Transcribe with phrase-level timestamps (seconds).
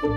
[0.00, 0.10] Good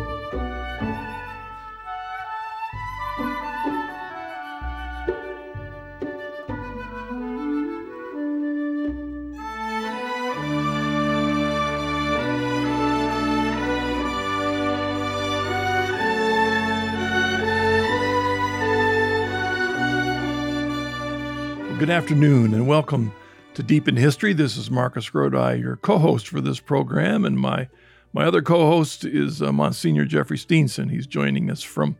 [21.90, 23.12] afternoon and welcome
[23.56, 24.34] to Deep in History.
[24.34, 27.68] This is Marcus Grodi, your co-host for this program, and my
[28.14, 30.90] my other co-host is uh, Monsignor Jeffrey Steenson.
[30.90, 31.98] He's joining us from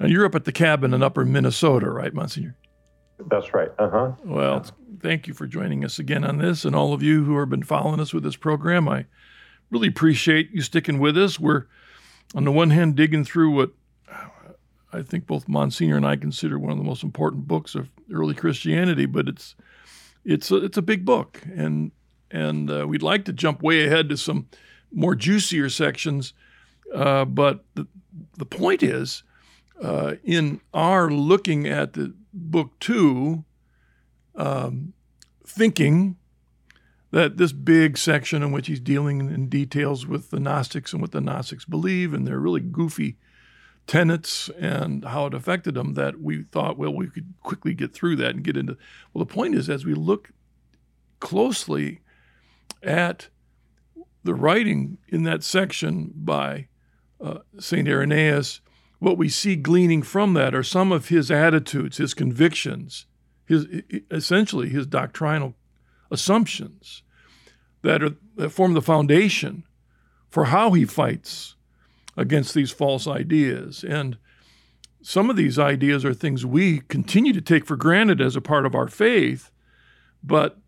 [0.00, 2.56] uh, Europe at the cabin in Upper Minnesota, right, Monsignor?
[3.30, 3.70] That's right.
[3.78, 4.12] Uh huh.
[4.24, 4.64] Well,
[5.00, 7.64] thank you for joining us again on this, and all of you who have been
[7.64, 8.88] following us with this program.
[8.88, 9.06] I
[9.70, 11.40] really appreciate you sticking with us.
[11.40, 11.64] We're
[12.34, 13.72] on the one hand digging through what
[14.92, 18.34] I think both Monsignor and I consider one of the most important books of early
[18.34, 19.54] Christianity, but it's
[20.24, 21.92] it's a, it's a big book, and
[22.30, 24.48] and uh, we'd like to jump way ahead to some
[24.92, 26.32] more juicier sections,
[26.94, 27.86] uh, but the
[28.36, 29.22] the point is,
[29.82, 33.44] uh, in our looking at the book two,
[34.34, 34.92] um,
[35.46, 36.16] thinking
[37.10, 41.12] that this big section in which he's dealing in details with the Gnostics and what
[41.12, 43.16] the Gnostics believe, and they're really goofy
[43.86, 48.16] tenets and how it affected them that we thought, well, we could quickly get through
[48.16, 48.76] that and get into.
[49.12, 50.30] Well, the point is, as we look
[51.20, 52.00] closely
[52.82, 53.28] at
[54.24, 56.68] the writing in that section by
[57.20, 57.88] uh, St.
[57.88, 58.60] Irenaeus,
[58.98, 63.06] what we see gleaning from that are some of his attitudes, his convictions,
[63.46, 63.66] his
[64.10, 65.54] essentially his doctrinal
[66.10, 67.02] assumptions
[67.82, 69.64] that, are, that form the foundation
[70.28, 71.54] for how he fights
[72.16, 73.84] against these false ideas.
[73.84, 74.18] And
[75.00, 78.66] some of these ideas are things we continue to take for granted as a part
[78.66, 79.50] of our faith,
[80.22, 80.58] but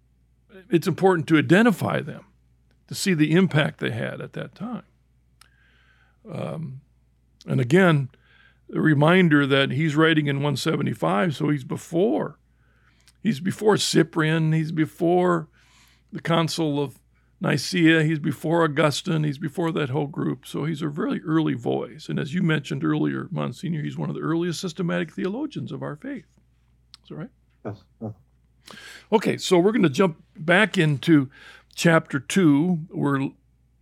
[0.70, 2.24] it's important to identify them,
[2.90, 4.82] to see the impact they had at that time.
[6.28, 6.80] Um,
[7.46, 8.08] and again,
[8.74, 12.40] a reminder that he's writing in 175, so he's before.
[13.22, 15.46] He's before Cyprian, he's before
[16.12, 16.98] the Council of
[17.40, 22.08] Nicaea, he's before Augustine, he's before that whole group, so he's a very early voice.
[22.08, 25.94] And as you mentioned earlier, Monsignor, he's one of the earliest systematic theologians of our
[25.94, 26.26] faith.
[27.04, 27.30] Is that right?
[27.64, 27.84] Yes.
[29.12, 31.30] Okay, so we're going to jump back into
[31.74, 33.30] chapter two, we're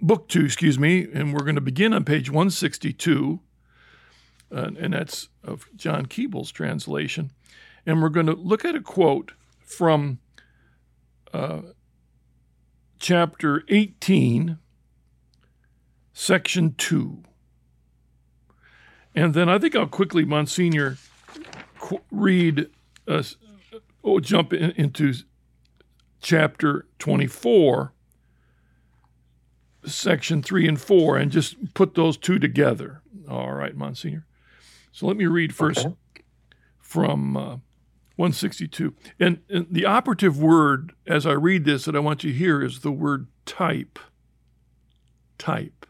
[0.00, 3.40] book two, excuse me, and we're going to begin on page 162,
[4.50, 7.32] uh, and that's of John Keble's translation.
[7.84, 10.18] And we're going to look at a quote from
[11.32, 11.62] uh,
[12.98, 14.58] chapter 18,
[16.12, 17.22] section 2.
[19.14, 20.98] And then I think I'll quickly, Monsignor,
[21.78, 22.68] qu- read,
[23.06, 23.22] uh,
[24.04, 25.14] oh, jump in, into
[26.20, 27.92] chapter 24,
[29.84, 33.02] section 3 and 4, and just put those two together.
[33.28, 34.26] All right, Monsignor.
[34.92, 35.94] So let me read first okay.
[36.80, 37.56] from uh,
[38.16, 38.94] 162.
[39.20, 42.62] And, and, the operative word as I read this that I want you to hear
[42.62, 43.98] is the word type.
[45.38, 45.86] Type.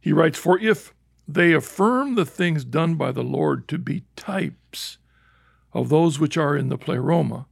[0.00, 0.94] He writes, For if
[1.28, 4.98] they affirm the things done by the Lord to be types
[5.72, 7.46] of those which are in the pleroma,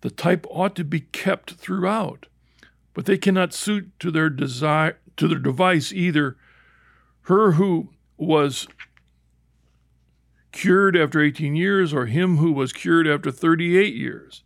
[0.00, 2.26] the type ought to be kept throughout.
[2.94, 6.36] But they cannot suit to their desire to their device either
[7.22, 8.66] her who was
[10.52, 14.42] cured after 18 years or him who was cured after 38 years.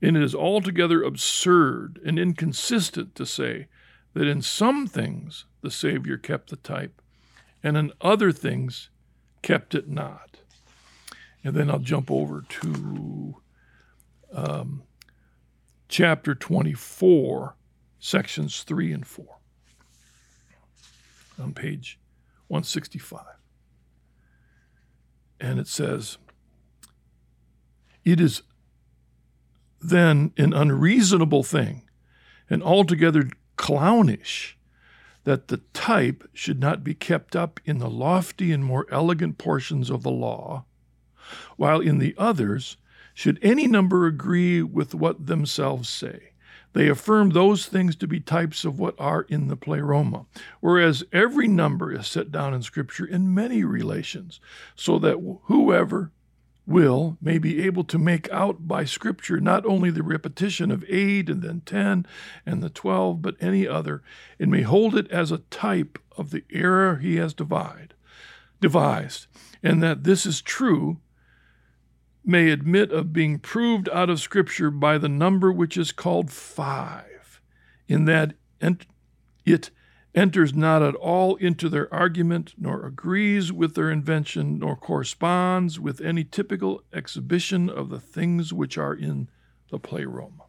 [0.00, 3.66] And it is altogether absurd and inconsistent to say
[4.14, 7.02] that in some things the Savior kept the type,
[7.62, 8.90] and in other things
[9.42, 10.38] kept it not.
[11.42, 13.36] And then I'll jump over to
[14.32, 14.82] um,
[15.88, 17.56] chapter 24,
[17.98, 19.38] sections 3 and 4,
[21.40, 21.98] on page
[22.48, 23.24] 165
[25.40, 26.18] and it says,
[28.04, 28.42] It is
[29.80, 31.88] then an unreasonable thing
[32.50, 34.56] and altogether clownish
[35.24, 39.90] that the type should not be kept up in the lofty and more elegant portions
[39.90, 40.64] of the law,
[41.56, 42.76] while in the others
[43.18, 46.30] should any number agree with what themselves say.
[46.72, 50.26] They affirm those things to be types of what are in the pleroma,
[50.60, 54.38] whereas every number is set down in Scripture in many relations,
[54.76, 56.12] so that whoever
[56.64, 61.28] will may be able to make out by Scripture not only the repetition of eight
[61.28, 62.06] and then ten
[62.46, 64.00] and the twelve, but any other,
[64.38, 67.94] and may hold it as a type of the error he has divide,
[68.60, 69.26] devised,
[69.60, 71.00] and that this is true
[72.28, 77.40] may admit of being proved out of Scripture by the number which is called five,
[77.88, 78.34] in that
[79.46, 79.70] it
[80.14, 86.00] enters not at all into their argument, nor agrees with their invention, nor corresponds with
[86.00, 89.28] any typical exhibition of the things which are in
[89.70, 90.44] the pleroma.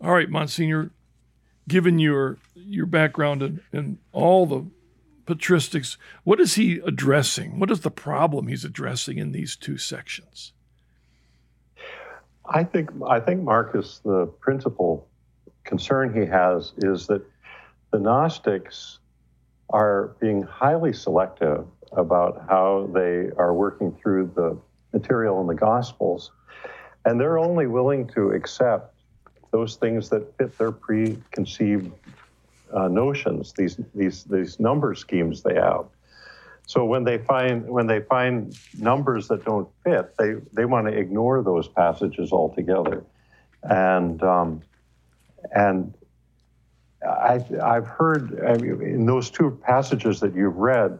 [0.00, 0.92] All right, Monsignor,
[1.68, 4.64] given your your background and, and all the
[5.26, 7.58] patristics, what is he addressing?
[7.58, 10.52] What is the problem he's addressing in these two sections?
[12.44, 15.08] I think I think Marcus, the principal
[15.64, 17.22] concern he has is that
[17.92, 18.98] the Gnostics
[19.70, 24.58] are being highly selective about how they are working through the
[24.92, 26.32] material in the Gospels,
[27.04, 28.94] and they're only willing to accept
[29.50, 31.92] those things that fit their preconceived
[32.74, 35.86] uh, notions, these these these number schemes they have.
[36.66, 40.92] So when they find when they find numbers that don't fit, they they want to
[40.92, 43.04] ignore those passages altogether,
[43.62, 44.62] and um,
[45.54, 45.94] and
[47.06, 50.98] I, I've heard I mean, in those two passages that you've read,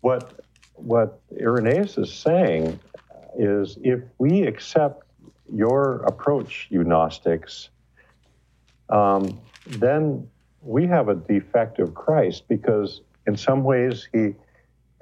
[0.00, 0.40] what
[0.74, 2.80] what Irenaeus is saying
[3.38, 5.04] is if we accept
[5.52, 7.68] your approach, you Gnostics,
[8.88, 10.28] um, then
[10.60, 14.34] we have a defective Christ because in some ways he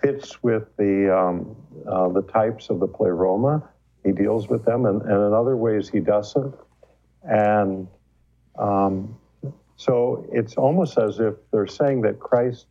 [0.02, 3.68] fits with the um, uh, the types of the pleroma.
[4.04, 6.54] He deals with them, and, and in other ways he doesn't.
[7.22, 7.86] And
[8.58, 9.18] um,
[9.76, 12.66] so it's almost as if they're saying that Christ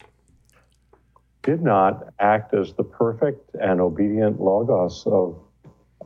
[1.44, 5.40] did not act as the perfect and obedient logos of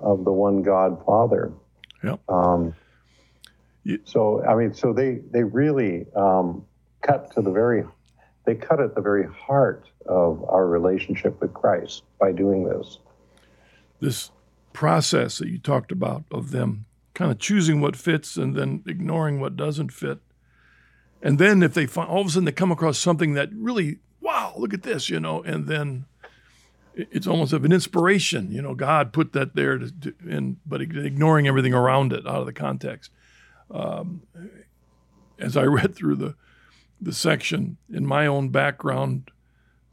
[0.01, 1.51] of the one God Father.
[2.03, 2.19] Yep.
[2.27, 2.75] Um,
[4.05, 6.65] so I mean, so they they really um,
[7.01, 7.83] cut to the very
[8.45, 12.99] they cut at the very heart of our relationship with Christ by doing this.
[13.99, 14.31] This
[14.73, 19.39] process that you talked about of them kind of choosing what fits and then ignoring
[19.39, 20.19] what doesn't fit.
[21.21, 23.99] And then if they find all of a sudden they come across something that really,
[24.19, 26.05] wow, look at this, you know, and then
[26.95, 30.81] it's almost of an inspiration, you know, God put that there to, to and but
[30.81, 33.11] ignoring everything around it out of the context.
[33.71, 34.23] Um,
[35.39, 36.35] as I read through the
[37.01, 39.29] the section in my own background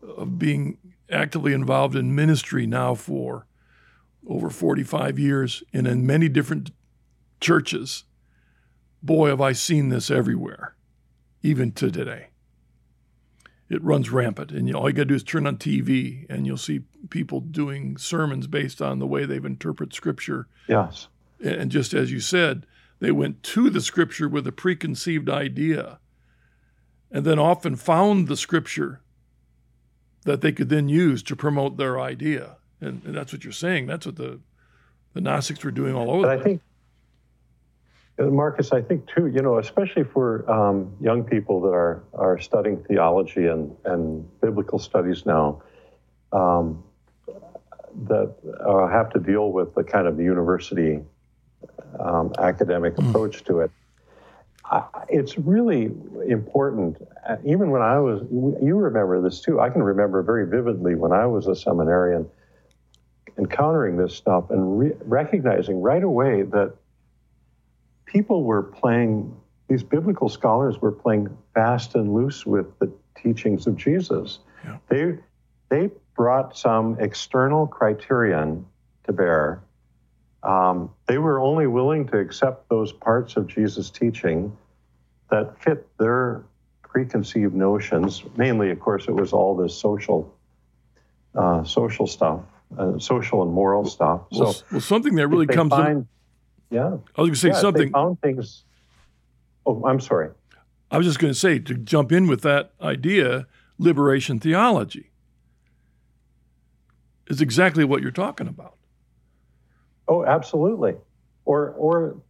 [0.02, 0.78] of being
[1.10, 3.46] actively involved in ministry now for
[4.28, 6.70] over 45 years and in many different
[7.40, 8.04] churches,
[9.02, 10.74] boy, have I seen this everywhere,
[11.42, 12.28] even to today.
[13.68, 16.26] It runs rampant, and you know, all you got to do is turn on TV,
[16.28, 20.48] and you'll see people doing sermons based on the way they've interpreted Scripture.
[20.68, 21.06] Yes.
[21.42, 22.66] And just as you said,
[23.00, 25.98] they went to the Scripture with a preconceived idea
[27.10, 29.00] and then often found the scripture
[30.24, 32.56] that they could then use to promote their idea.
[32.80, 33.86] And, and that's what you're saying.
[33.86, 34.40] That's what the,
[35.14, 36.22] the Gnostics were doing all over.
[36.22, 36.62] But I think,
[38.18, 42.38] uh, Marcus, I think too, you know, especially for um, young people that are, are
[42.38, 45.62] studying theology and, and biblical studies now,
[46.32, 46.84] um,
[48.06, 48.32] that
[48.64, 51.00] uh, have to deal with the kind of university
[51.98, 53.08] um, academic mm.
[53.08, 53.70] approach to it
[55.08, 55.90] it's really
[56.28, 56.96] important.
[57.28, 59.60] Uh, even when I was, you remember this too.
[59.60, 62.28] I can remember very vividly when I was a seminarian
[63.38, 66.74] encountering this stuff and re- recognizing right away that
[68.06, 69.34] people were playing,
[69.68, 74.38] these biblical scholars were playing fast and loose with the teachings of Jesus.
[74.64, 74.76] Yeah.
[74.88, 75.18] They,
[75.68, 78.66] they brought some external criterion
[79.04, 79.62] to bear
[80.42, 84.56] um, they were only willing to accept those parts of Jesus' teaching
[85.30, 86.42] that fit their
[86.82, 88.24] preconceived notions.
[88.36, 90.34] Mainly, of course, it was all this social,
[91.34, 92.40] uh, social stuff,
[92.78, 94.22] uh, social and moral stuff.
[94.32, 96.08] Well, so, well, something that really comes find, in.
[96.70, 97.90] Yeah, I was going to say yeah, something.
[97.90, 98.64] Found things.
[99.66, 100.30] Oh, I'm sorry.
[100.90, 103.46] I was just going to say to jump in with that idea,
[103.78, 105.10] liberation theology
[107.28, 108.74] is exactly what you're talking about.
[110.10, 110.96] Oh, absolutely.
[111.44, 112.20] Or, or,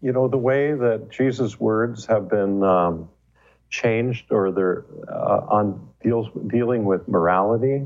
[0.00, 3.10] you know, the way that Jesus' words have been um,
[3.68, 7.84] changed, or they're uh, on deals dealing with morality,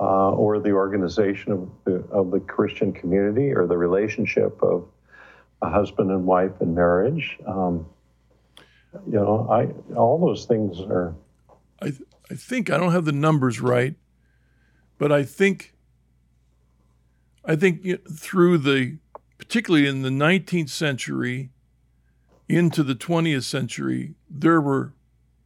[0.00, 4.88] uh, or the organization of the, of the Christian community, or the relationship of
[5.62, 7.38] a husband and wife in marriage.
[7.46, 7.86] Um,
[9.06, 11.14] you know, I all those things are.
[11.80, 13.94] I th- I think I don't have the numbers right,
[14.98, 15.75] but I think
[17.46, 18.98] I think through the,
[19.38, 21.50] particularly in the 19th century
[22.48, 24.92] into the 20th century, there were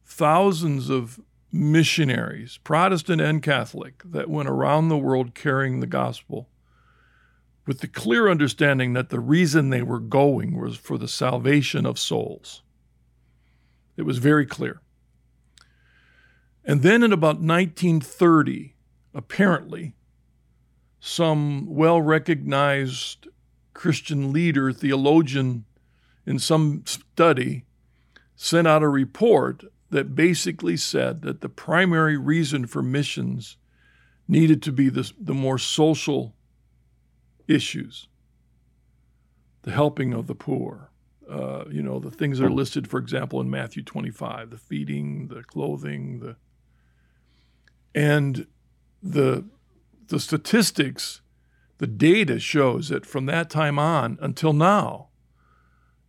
[0.03, 1.19] thousands of
[1.51, 6.49] missionaries, Protestant and Catholic, that went around the world carrying the gospel
[7.67, 11.99] with the clear understanding that the reason they were going was for the salvation of
[11.99, 12.63] souls.
[13.95, 14.81] It was very clear.
[16.65, 18.75] And then in about 1930,
[19.13, 19.93] apparently,
[21.01, 23.27] some well recognized
[23.73, 25.65] Christian leader, theologian
[26.25, 27.65] in some study,
[28.35, 33.57] sent out a report that basically said that the primary reason for missions
[34.27, 36.35] needed to be the, the more social
[37.47, 38.07] issues
[39.63, 40.89] the helping of the poor,
[41.29, 45.27] uh, you know, the things that are listed, for example, in Matthew 25, the feeding,
[45.27, 46.35] the clothing, the
[47.93, 48.47] and
[49.03, 49.45] the
[50.11, 51.21] the statistics,
[51.79, 55.07] the data shows that from that time on until now,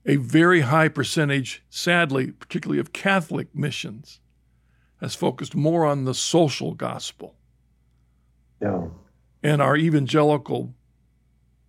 [0.04, 4.20] a very high percentage, sadly, particularly of Catholic missions,
[5.00, 7.36] has focused more on the social gospel.
[8.60, 8.88] Yeah.
[9.42, 10.74] And our evangelical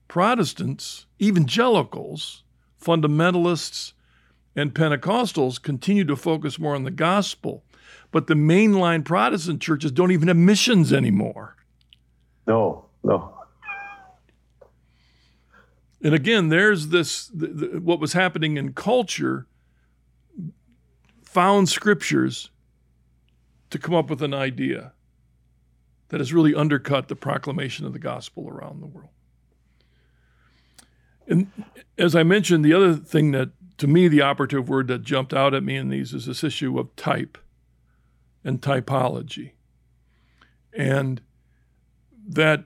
[0.07, 2.43] Protestants, evangelicals,
[2.83, 3.93] fundamentalists,
[4.55, 7.63] and Pentecostals continue to focus more on the gospel.
[8.11, 11.55] But the mainline Protestant churches don't even have missions anymore.
[12.47, 13.33] No, no.
[16.01, 19.47] And again, there's this the, the, what was happening in culture
[21.23, 22.51] found scriptures
[23.69, 24.91] to come up with an idea
[26.09, 29.09] that has really undercut the proclamation of the gospel around the world.
[31.25, 31.51] And
[31.97, 35.53] as I mentioned, the other thing that, to me, the operative word that jumped out
[35.53, 37.37] at me in these is this issue of type
[38.43, 39.53] and typology.
[40.71, 41.21] And
[42.27, 42.65] that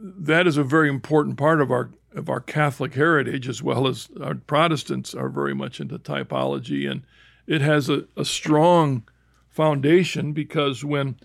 [0.00, 4.08] that is a very important part of our of our Catholic heritage, as well as
[4.20, 7.02] our Protestants are very much into typology, and
[7.46, 9.04] it has a, a strong
[9.48, 11.16] foundation because when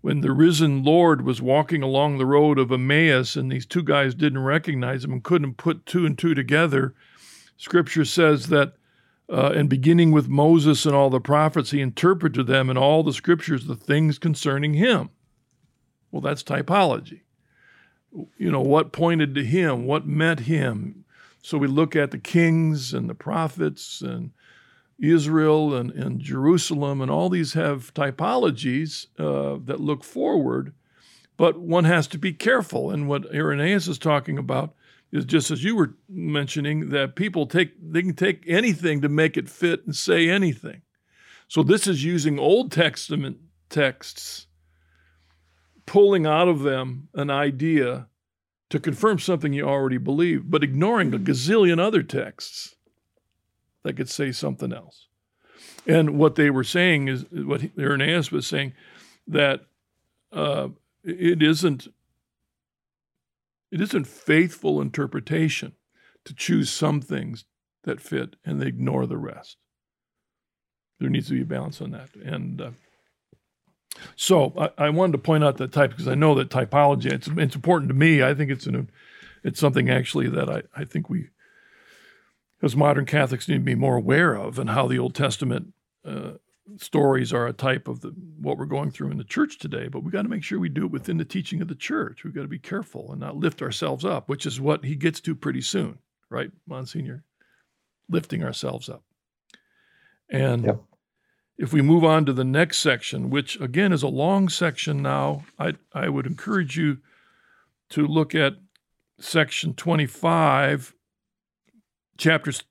[0.00, 4.14] when the risen Lord was walking along the road of Emmaus and these two guys
[4.14, 6.94] didn't recognize him and couldn't put two and two together,
[7.56, 8.74] scripture says that,
[9.30, 13.02] uh, and beginning with Moses and all the prophets, he interpreted to them in all
[13.02, 15.10] the scriptures the things concerning him.
[16.12, 17.22] Well, that's typology.
[18.12, 21.04] You know, what pointed to him, what met him.
[21.42, 24.32] So we look at the kings and the prophets and
[24.98, 30.74] Israel and, and Jerusalem, and all these have typologies uh, that look forward,
[31.36, 32.90] but one has to be careful.
[32.90, 34.74] And what Irenaeus is talking about
[35.12, 39.36] is just as you were mentioning that people take they can take anything to make
[39.36, 40.82] it fit and say anything.
[41.46, 43.38] So this is using Old Testament
[43.70, 44.47] texts,
[45.88, 48.08] pulling out of them an idea
[48.68, 52.76] to confirm something you already believe, but ignoring a gazillion other texts
[53.82, 55.08] that could say something else.
[55.86, 58.74] And what they were saying is what Irenaeus was saying
[59.26, 59.62] that
[60.30, 60.68] uh,
[61.02, 61.88] it isn't
[63.70, 65.72] it isn't faithful interpretation
[66.24, 67.44] to choose some things
[67.84, 69.56] that fit and ignore the rest.
[71.00, 72.14] There needs to be a balance on that.
[72.14, 72.70] And uh,
[74.16, 77.28] so I, I, wanted to point out that type because I know that typology it's,
[77.36, 78.22] it's important to me.
[78.22, 78.90] I think it's an
[79.42, 81.28] it's something actually that I, I think we
[82.62, 85.72] as modern Catholics need to be more aware of and how the Old Testament
[86.04, 86.32] uh,
[86.76, 88.08] stories are a type of the,
[88.40, 89.88] what we're going through in the church today.
[89.88, 92.24] But we got to make sure we do it within the teaching of the church.
[92.24, 95.20] We've got to be careful and not lift ourselves up, which is what he gets
[95.20, 95.98] to pretty soon,
[96.30, 97.24] right, Monsignor?
[98.08, 99.02] Lifting ourselves up.
[100.30, 100.82] And yep.
[101.58, 105.44] If we move on to the next section, which again is a long section now,
[105.58, 106.98] I, I would encourage you
[107.90, 108.54] to look at
[109.18, 110.94] section 25
[112.16, 112.62] chapters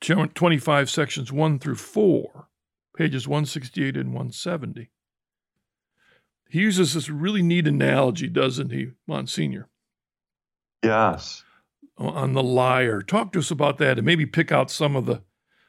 [0.00, 2.48] 25, sections 1 through 4,
[2.96, 4.90] pages 168 and 170.
[6.48, 9.68] He uses this really neat analogy, doesn't he, Monsignor?
[10.82, 11.42] Yes.
[11.98, 13.02] On the lyre.
[13.02, 15.22] Talk to us about that and maybe pick out some of the.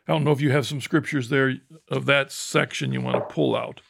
[0.08, 1.56] I don't know if you have some scriptures there
[1.90, 3.82] of that section you want to pull out.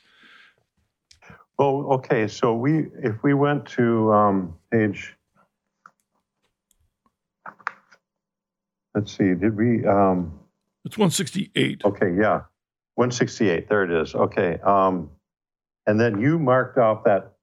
[1.58, 2.28] Well, okay.
[2.28, 5.16] So we, if we went to um, page
[8.96, 9.86] let's see, did we?
[9.86, 10.40] Um,
[10.86, 11.84] it's 168.
[11.86, 12.42] Okay, yeah,
[12.96, 13.70] 168.
[13.70, 14.16] There it is.
[14.16, 15.12] Okay, um,
[15.86, 17.34] and then you marked off that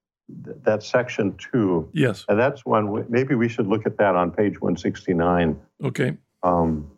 [0.64, 1.88] that section two.
[1.92, 3.06] Yes, and that's one.
[3.08, 5.60] Maybe we should look at that on page 169.
[5.84, 6.16] Okay.
[6.42, 6.90] Um,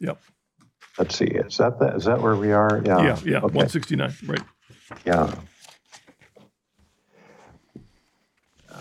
[0.00, 0.20] yep.
[0.98, 1.26] Let's see.
[1.26, 2.80] Is that the, is that where we are?
[2.84, 2.98] Yeah.
[2.98, 3.18] Yeah.
[3.24, 3.36] Yeah.
[3.38, 3.56] Okay.
[3.56, 4.14] 169.
[4.26, 4.42] Right.
[5.04, 5.34] Yeah.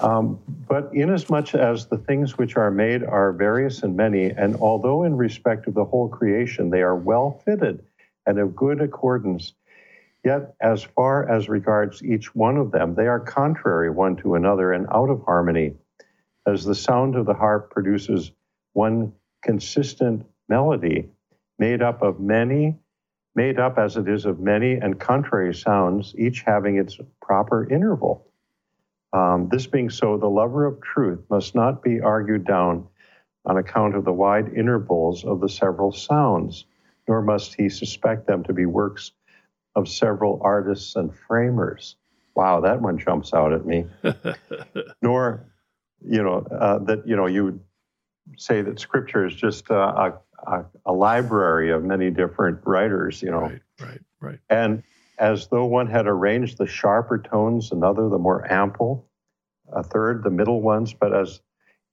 [0.01, 5.03] Um, but inasmuch as the things which are made are various and many, and although
[5.03, 7.84] in respect of the whole creation they are well fitted
[8.25, 9.53] and of good accordance,
[10.25, 14.74] yet as far as regards each one of them, they are contrary one to another
[14.74, 15.75] and out of harmony,
[16.46, 18.32] as the sound of the harp produces
[18.74, 21.10] one consistent melody
[21.57, 22.77] made up of many
[23.36, 28.27] made up as it is of many and contrary sounds, each having its proper interval.
[29.12, 32.88] Um, this being so, the lover of truth must not be argued down
[33.45, 36.65] on account of the wide intervals of the several sounds,
[37.07, 39.12] nor must he suspect them to be works
[39.75, 41.95] of several artists and framers.
[42.36, 43.86] Wow, that one jumps out at me.
[45.01, 45.48] nor,
[46.07, 47.60] you know, uh, that, you know, you would
[48.38, 50.13] say that scripture is just a,
[50.45, 53.41] a, a, library of many different writers, you know.
[53.41, 54.39] Right, right, right.
[54.50, 54.83] And
[55.17, 59.07] as though one had arranged the sharper tones, another the more ample,
[59.71, 61.41] a third the middle ones, but as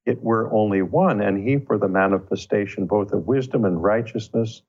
[0.06, 4.62] it were only one, and he for the manifestation both of wisdom and righteousness,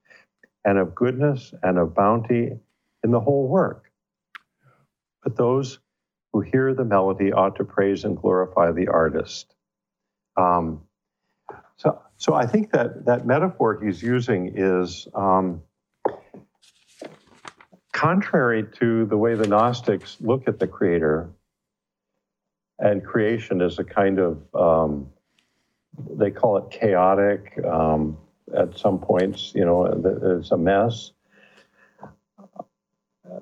[0.66, 2.52] and of goodness and of bounty
[3.04, 3.92] in the whole work.
[5.24, 5.80] But those
[6.32, 9.54] who hear the melody ought to praise and glorify the artist.
[10.38, 10.82] Um,
[11.78, 15.64] so, so I think that that metaphor he's using is um,
[17.94, 21.32] contrary to the way the Gnostics look at the Creator
[22.78, 25.10] and creation as a kind of um,
[26.16, 28.16] they call it chaotic um,
[28.56, 29.54] at some points.
[29.56, 29.86] You know,
[30.40, 31.14] it's a mess.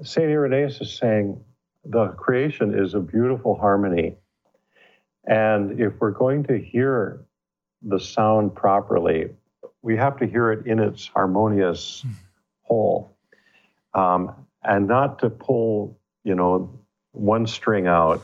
[0.04, 1.38] Saint Irenaeus is saying
[1.84, 4.16] the creation is a beautiful harmony,
[5.26, 7.26] and if we're going to hear
[7.82, 9.30] the sound properly,
[9.82, 12.06] we have to hear it in its harmonious
[12.64, 13.16] whole,
[13.94, 14.34] um,
[14.64, 16.80] and not to pull, you know,
[17.12, 18.22] one string out.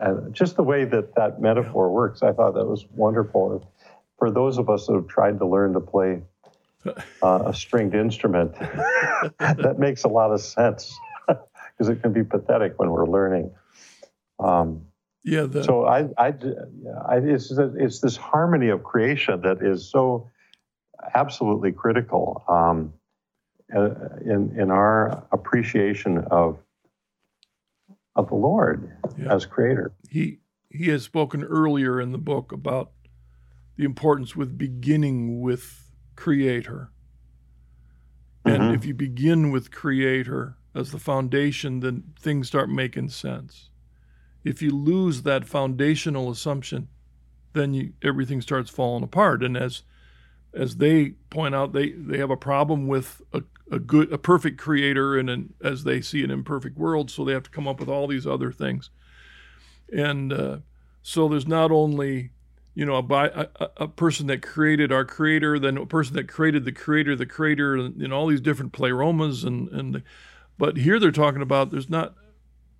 [0.00, 3.70] And just the way that that metaphor works, I thought that was wonderful.
[4.18, 6.22] For those of us that have tried to learn to play
[7.22, 8.54] uh, a stringed instrument,
[9.38, 13.50] that makes a lot of sense because it can be pathetic when we're learning.
[14.38, 14.86] Um,
[15.24, 15.42] yeah.
[15.42, 15.64] The...
[15.64, 16.34] So I, I,
[17.08, 20.30] I it's, it's this harmony of creation that is so
[21.14, 22.92] absolutely critical um,
[23.74, 23.90] uh,
[24.24, 26.58] in in our appreciation of
[28.14, 29.34] of the Lord yeah.
[29.34, 29.92] as Creator.
[30.08, 32.92] He he has spoken earlier in the book about
[33.76, 36.90] the importance with beginning with Creator.
[38.44, 38.74] And mm-hmm.
[38.74, 43.70] if you begin with Creator as the foundation, then things start making sense
[44.44, 46.88] if you lose that foundational assumption,
[47.52, 49.42] then you, everything starts falling apart.
[49.42, 49.82] And as
[50.54, 54.58] as they point out, they, they have a problem with a, a good, a perfect
[54.58, 57.80] creator, and an, as they see an imperfect world, so they have to come up
[57.80, 58.90] with all these other things.
[59.90, 60.58] And uh,
[61.02, 62.32] so there's not only
[62.74, 66.64] you know a, a, a, person that created our creator, then a person that created
[66.64, 70.02] the creator, the creator, and know, all these different pleromas, and and the,
[70.58, 72.14] but here they're talking about there's not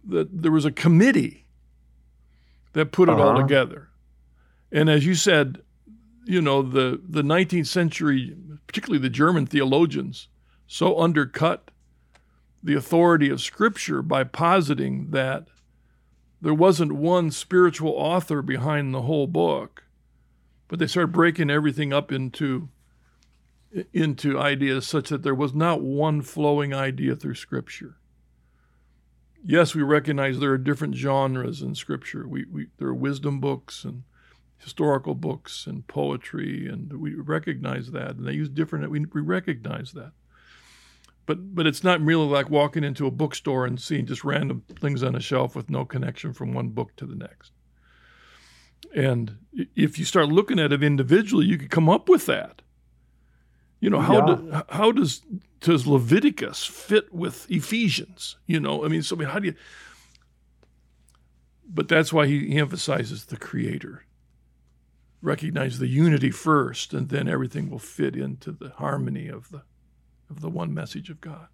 [0.05, 1.42] that there was a committee
[2.73, 3.29] that put it uh-huh.
[3.29, 3.89] all together.
[4.71, 5.63] And as you said,
[6.25, 10.29] you know, the, the 19th century, particularly the German theologians,
[10.67, 11.71] so undercut
[12.63, 15.49] the authority of Scripture by positing that
[16.41, 19.85] there wasn't one spiritual author behind the whole book,
[20.69, 22.69] but they started breaking everything up into
[23.95, 27.97] into ideas such that there was not one flowing idea through Scripture
[29.45, 32.27] yes, we recognize there are different genres in Scripture.
[32.27, 34.05] We, we there are wisdom books and
[34.59, 38.17] historical books and poetry, and we recognize that.
[38.17, 38.91] And they use different.
[38.91, 40.13] We, we recognize that.
[41.27, 45.03] But but it's not merely like walking into a bookstore and seeing just random things
[45.03, 47.53] on a shelf with no connection from one book to the next.
[48.95, 49.39] And
[49.77, 52.63] if you start looking at it individually, you could come up with that.
[53.81, 54.35] You know how yeah.
[54.35, 55.23] do, how does
[55.63, 58.37] does Leviticus fit with Ephesians?
[58.47, 59.55] You know, I mean, so I mean, how do you?
[61.69, 64.05] But that's why he, he emphasizes the Creator.
[65.23, 69.63] Recognize the unity first, and then everything will fit into the harmony of the
[70.29, 71.47] of the one message of God.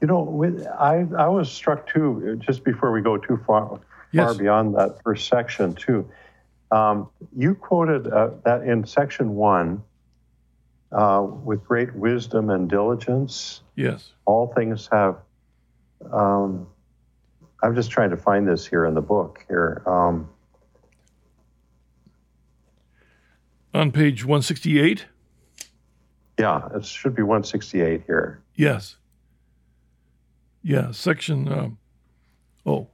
[0.00, 0.44] You know,
[0.78, 4.36] I I was struck too just before we go too far far yes.
[4.36, 6.08] beyond that first section too
[6.72, 9.82] um, you quoted uh, that in section one,
[10.92, 13.62] uh, with great wisdom and diligence.
[13.76, 14.12] Yes.
[14.24, 15.16] All things have.
[16.12, 16.66] Um,
[17.62, 19.82] I'm just trying to find this here in the book here.
[19.86, 20.28] Um,
[23.74, 25.06] On page 168?
[26.38, 28.42] Yeah, it should be 168 here.
[28.54, 28.96] Yes.
[30.62, 31.50] Yeah, section.
[31.50, 31.78] Um,
[32.66, 32.88] oh,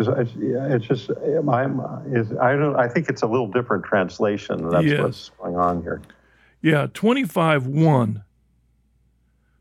[0.00, 1.10] because it's just
[1.50, 1.80] I'm
[2.14, 4.68] is I don't I think it's a little different translation.
[4.68, 5.00] That's yes.
[5.02, 6.00] what's going on here.
[6.62, 8.24] Yeah, twenty five one.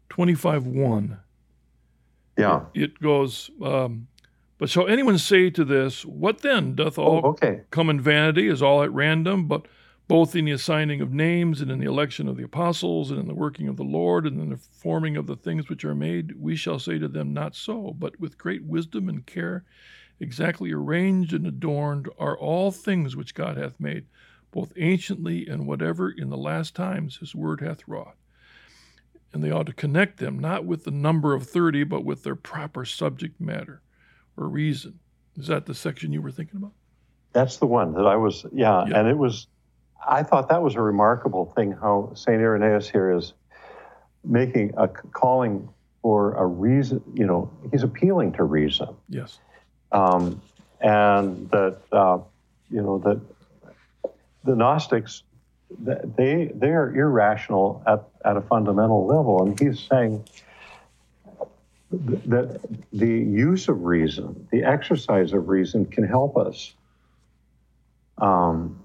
[0.10, 1.20] Twenty five one.
[2.38, 2.62] Yeah.
[2.74, 3.50] It, it goes.
[3.62, 4.08] Um,
[4.58, 6.76] But shall anyone say to this, What then?
[6.76, 7.62] Doth all Oh, okay.
[7.72, 8.48] come in vanity?
[8.48, 9.48] Is all at random?
[9.48, 9.68] But
[10.08, 13.28] both in the assigning of names and in the election of the apostles and in
[13.28, 16.34] the working of the Lord and in the forming of the things which are made,
[16.40, 19.66] we shall say to them, Not so, but with great wisdom and care,
[20.20, 24.06] exactly arranged and adorned, are all things which God hath made,
[24.52, 28.16] both anciently and whatever in the last times his word hath wrought.
[29.32, 32.36] And they ought to connect them not with the number of 30, but with their
[32.36, 33.82] proper subject matter
[34.36, 35.00] or reason.
[35.38, 36.74] Is that the section you were thinking about?
[37.32, 39.00] That's the one that I was, yeah, Yeah.
[39.00, 39.48] and it was,
[40.08, 42.42] I thought that was a remarkable thing how St.
[42.42, 43.34] Irenaeus here is
[44.24, 45.70] making a calling
[46.02, 48.88] for a reason, you know, he's appealing to reason.
[49.10, 49.40] Yes.
[49.92, 50.42] Um,
[50.82, 52.20] and that, uh,
[52.70, 53.20] you know, that
[54.44, 55.24] the Gnostics,
[55.80, 59.44] they, they are irrational at, at a fundamental level.
[59.44, 60.26] And he's saying
[61.92, 62.60] that
[62.94, 66.74] the use of reason, the exercise of reason can help us.
[68.20, 68.80] Um,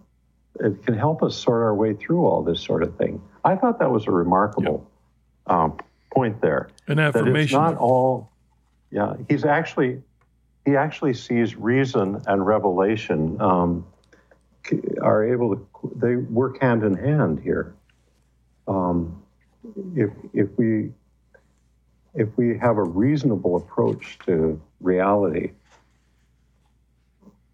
[0.61, 3.21] it can help us sort our way through all this sort of thing.
[3.45, 4.89] I thought that was a remarkable
[5.47, 5.79] um,
[6.15, 7.33] point there An affirmation.
[7.33, 8.31] that it's not all
[8.91, 10.01] yeah he's actually
[10.65, 13.87] he actually sees reason and revelation um,
[15.03, 17.75] are able to they work hand in hand here.
[18.67, 19.23] Um,
[19.95, 20.93] if if we
[22.15, 25.51] if we have a reasonable approach to reality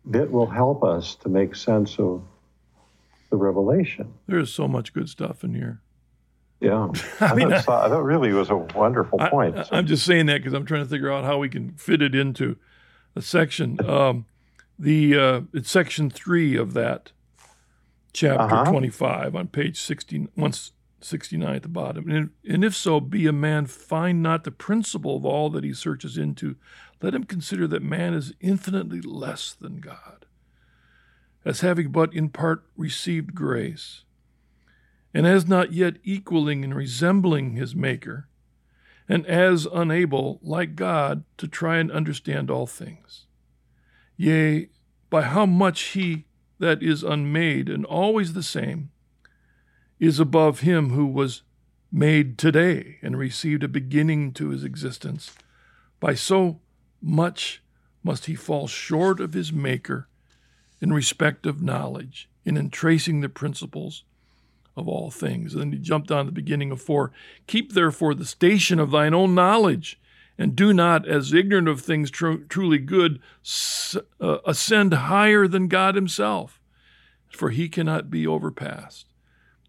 [0.06, 2.22] that will help us to make sense of
[3.30, 4.12] the revelation.
[4.26, 5.80] There's so much good stuff in here.
[6.60, 6.88] yeah.
[7.20, 9.56] I mean, I- thought, that really was a wonderful point.
[9.56, 12.02] I, am just saying that because I'm trying to figure out how we can fit
[12.02, 12.56] it into
[13.16, 13.78] a section.
[13.88, 14.26] Um,
[14.78, 17.12] the uh, it's section three of that
[18.12, 18.70] chapter Uh-huh.
[18.70, 22.10] 25 on page 16, 169 at the bottom.
[22.10, 25.74] And, and if so, be a man find not the principle of all that he
[25.74, 26.56] searches into.
[27.02, 30.26] Let him consider that man is infinitely less than God,
[31.44, 34.04] as having but in part received grace,
[35.14, 38.28] and as not yet equaling and resembling his Maker
[39.10, 43.26] and as unable, like God, to try and understand all things.
[44.16, 44.68] Yea,
[45.10, 46.26] by how much he
[46.60, 48.92] that is unmade and always the same
[49.98, 51.42] is above him who was
[51.90, 55.34] made today and received a beginning to his existence,
[55.98, 56.60] by so
[57.02, 57.64] much
[58.04, 60.06] must he fall short of his Maker
[60.80, 64.04] in respect of knowledge, and in tracing the principles
[64.76, 65.52] of all things.
[65.54, 67.12] And then he jumped on the beginning of four.
[67.46, 70.00] Keep therefore the station of thine own knowledge,
[70.38, 75.68] and do not, as ignorant of things tru- truly good, s- uh, ascend higher than
[75.68, 76.60] God himself,
[77.30, 79.06] for he cannot be overpassed.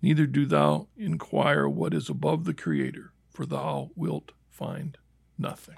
[0.01, 4.97] Neither do thou inquire what is above the Creator, for thou wilt find
[5.37, 5.77] nothing.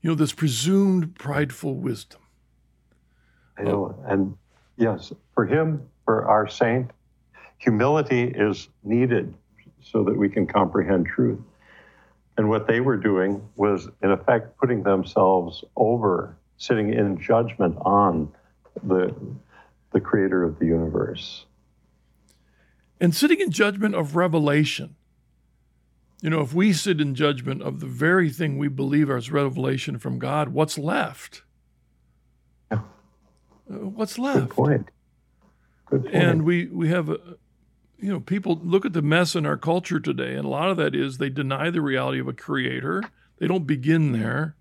[0.00, 2.20] You know, this presumed prideful wisdom.
[3.58, 4.00] I know.
[4.06, 4.36] And
[4.76, 6.92] yes, for him, for our saint,
[7.58, 9.34] humility is needed
[9.82, 11.40] so that we can comprehend truth.
[12.36, 18.30] And what they were doing was, in effect, putting themselves over, sitting in judgment on
[18.84, 19.14] the,
[19.92, 21.46] the creator of the universe.
[23.00, 24.94] and sitting in judgment of revelation.
[26.20, 29.98] You know, if we sit in judgment of the very thing we believe as revelation
[29.98, 31.42] from God, what's left?
[32.72, 32.80] Yeah.
[33.70, 34.48] Uh, what's Good left?
[34.50, 34.88] point.
[35.86, 36.14] Good point.
[36.14, 37.18] And we we have a,
[37.98, 40.76] you know, people look at the mess in our culture today, and a lot of
[40.76, 43.02] that is they deny the reality of a creator.
[43.38, 44.54] They don't begin there.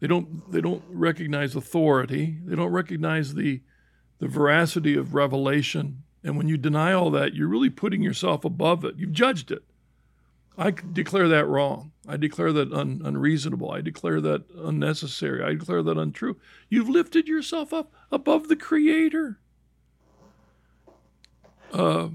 [0.00, 2.38] They don't they don't recognize authority.
[2.44, 3.62] They don't recognize the
[4.18, 6.02] the veracity of revelation.
[6.24, 8.96] And when you deny all that, you're really putting yourself above it.
[8.96, 9.62] You've judged it.
[10.58, 11.92] I declare that wrong.
[12.08, 13.70] I declare that un, unreasonable.
[13.70, 15.42] I declare that unnecessary.
[15.42, 16.36] I declare that untrue.
[16.68, 19.38] You've lifted yourself up above the Creator.
[21.72, 22.08] Uh,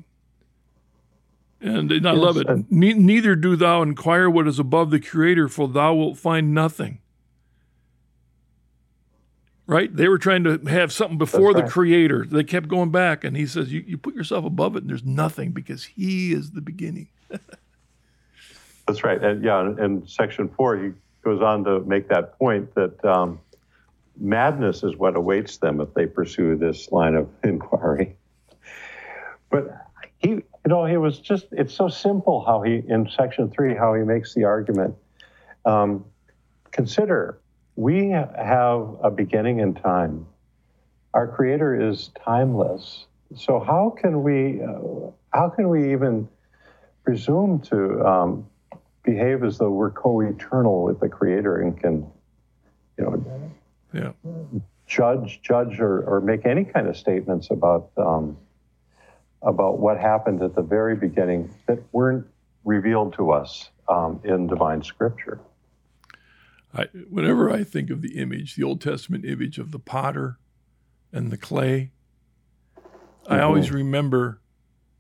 [1.62, 2.48] and, and I Yes, love it.
[2.50, 6.54] and- Ne- neither do thou inquire what is above the Creator, for thou wilt find
[6.54, 7.00] nothing.
[9.68, 9.96] Right?
[9.96, 11.64] They were trying to have something before the.
[11.64, 12.26] Creator.
[12.30, 15.06] They kept going back, and he says, you, you put yourself above it, and there's
[15.06, 17.08] nothing because He is the beginning.
[18.88, 19.24] That's right.
[19.24, 20.92] And yeah, in section four, he
[21.24, 23.40] goes on to make that point that um,
[24.18, 28.18] madness is what awaits them if they pursue this line of inquiry.
[29.50, 29.70] But
[30.18, 33.94] he, you know, he was just, it's so simple how he, in section three, how
[33.94, 34.96] he makes the argument.
[35.66, 36.06] Um,
[36.72, 37.40] consider,
[37.76, 40.28] we have a beginning in time.
[41.14, 43.06] Our creator is timeless.
[43.36, 46.28] So how can we, uh, how can we even
[47.04, 48.48] presume to um,
[49.04, 52.06] behave as though we're co-eternal with the creator and can
[52.98, 53.42] you know,
[53.94, 54.12] yeah.
[54.86, 58.38] judge, judge, or, or make any kind of statements about um,
[59.44, 62.26] about what happened at the very beginning that weren't
[62.64, 65.40] revealed to us um, in divine scripture.
[66.74, 70.38] I, whenever I think of the image, the Old Testament image of the potter
[71.12, 71.92] and the clay,
[72.78, 73.34] mm-hmm.
[73.34, 74.40] I always remember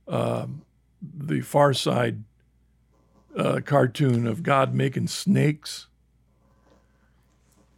[0.07, 0.63] um,
[1.01, 2.23] the Far Side
[3.37, 5.87] uh, cartoon of God making snakes,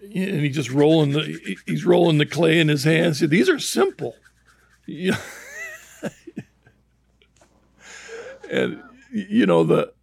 [0.02, 3.20] and he just rolling the he's rolling the clay in his hands.
[3.20, 4.16] These are simple,
[4.88, 5.18] yeah.
[8.54, 9.94] And you know the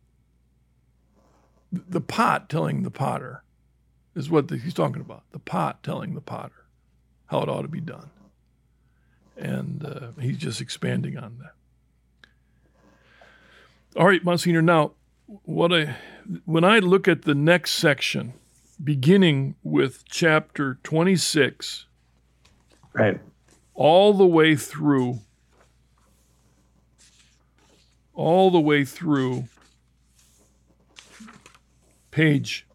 [1.72, 3.44] the pot telling the potter
[4.14, 5.22] is what the, he's talking about.
[5.30, 6.66] The pot telling the potter
[7.26, 8.10] how it ought to be done,
[9.36, 11.54] and uh, he's just expanding on that.
[13.96, 14.62] All right, Monsignor.
[14.62, 14.92] Now,
[15.26, 15.96] what I
[16.44, 18.34] when I look at the next section,
[18.82, 21.86] beginning with chapter twenty six,
[22.92, 23.20] right,
[23.74, 25.20] all the way through,
[28.20, 29.48] all the way through
[32.10, 32.66] page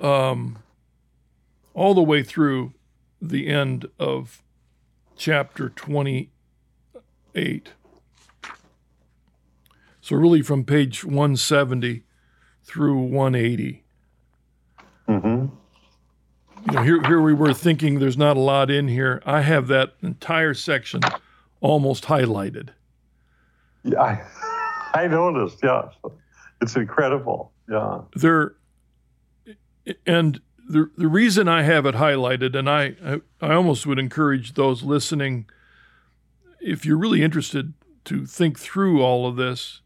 [0.00, 0.58] um,
[1.72, 2.72] all the way through
[3.20, 4.40] the end of
[5.16, 7.72] chapter 28.
[10.00, 12.04] So, really, from page 170
[12.62, 13.82] through 180.
[15.08, 15.46] Mm-hmm.
[16.66, 19.22] You know, here, here we were thinking there's not a lot in here.
[19.26, 21.00] I have that entire section
[21.64, 22.68] almost highlighted.
[23.82, 24.22] Yeah, I,
[24.94, 25.58] I noticed.
[25.64, 25.88] Yeah,
[26.60, 27.52] it's incredible.
[27.68, 28.54] Yeah, there,
[30.06, 34.54] and the the reason I have it highlighted, and I I, I almost would encourage
[34.54, 35.46] those listening,
[36.60, 37.72] if you're really interested,
[38.04, 39.80] to think through all of this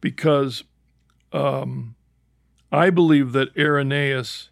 [0.00, 0.64] because
[1.32, 1.96] um,
[2.72, 4.48] I believe that Irenaeus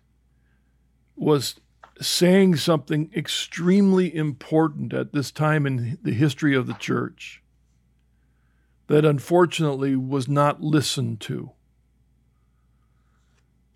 [1.17, 1.57] was
[2.03, 7.43] saying something extremely important at this time in the history of the church
[8.87, 11.51] that unfortunately was not listened to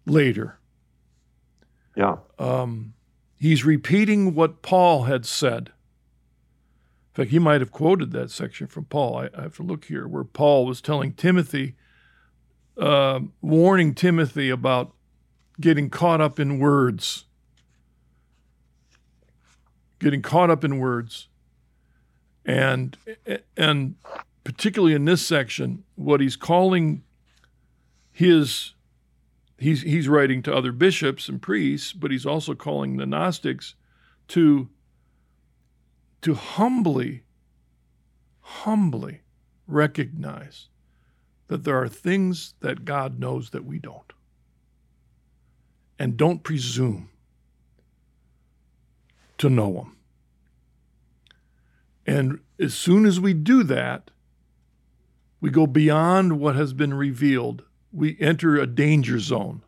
[0.04, 0.58] later.
[1.96, 2.16] Yeah.
[2.38, 2.94] Um,
[3.38, 5.70] he's repeating what Paul had said.
[7.10, 9.16] In fact, he might have quoted that section from Paul.
[9.16, 11.76] I, I have to look here, where Paul was telling Timothy,
[12.76, 14.92] uh, warning Timothy about
[15.58, 17.25] getting caught up in words.
[19.98, 21.28] Getting caught up in words.
[22.44, 22.96] And,
[23.56, 23.96] and
[24.44, 27.02] particularly in this section, what he's calling
[28.12, 28.74] his
[29.58, 33.74] he's he's writing to other bishops and priests, but he's also calling the Gnostics
[34.28, 34.68] to
[36.22, 37.24] to humbly,
[38.40, 39.22] humbly
[39.66, 40.68] recognize
[41.48, 44.12] that there are things that God knows that we don't.
[45.98, 47.10] And don't presume
[49.38, 49.96] to know them.
[52.06, 54.10] And as soon as we do that,
[55.40, 57.64] we go beyond what has been revealed.
[57.92, 59.62] We enter a danger zone.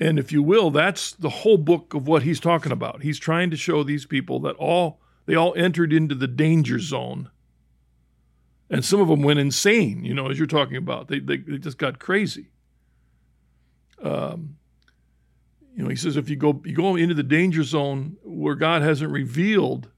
[0.00, 3.02] And if you will, that's the whole book of what he's talking about.
[3.02, 7.30] He's trying to show these people that all they all entered into the danger zone.
[8.70, 11.08] And some of them went insane, you know, as you're talking about.
[11.08, 12.50] They, they, they just got crazy.
[14.02, 14.56] Um,
[15.78, 18.82] you know, he says if you go you go into the danger zone where God
[18.82, 19.88] hasn't revealed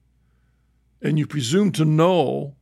[1.01, 2.55] and you presume to know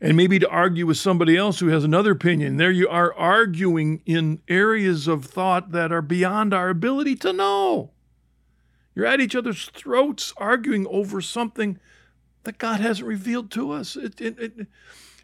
[0.00, 2.56] and maybe to argue with somebody else who has another opinion.
[2.56, 7.90] There you are arguing in areas of thought that are beyond our ability to know.
[8.94, 11.78] You're at each other's throats arguing over something
[12.44, 13.94] that God hasn't revealed to us.
[13.94, 14.66] It, it, it,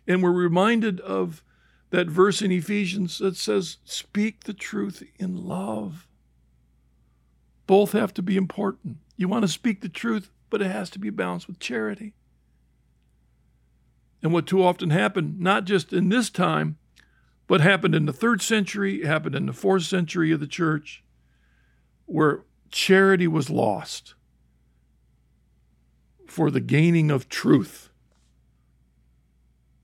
[0.06, 1.42] and we're reminded of
[1.88, 6.06] that verse in Ephesians that says, Speak the truth in love.
[7.70, 8.96] Both have to be important.
[9.16, 12.14] You want to speak the truth, but it has to be balanced with charity.
[14.24, 16.78] And what too often happened, not just in this time,
[17.46, 21.04] but happened in the third century, happened in the fourth century of the church,
[22.06, 22.40] where
[22.72, 24.14] charity was lost
[26.26, 27.88] for the gaining of truth.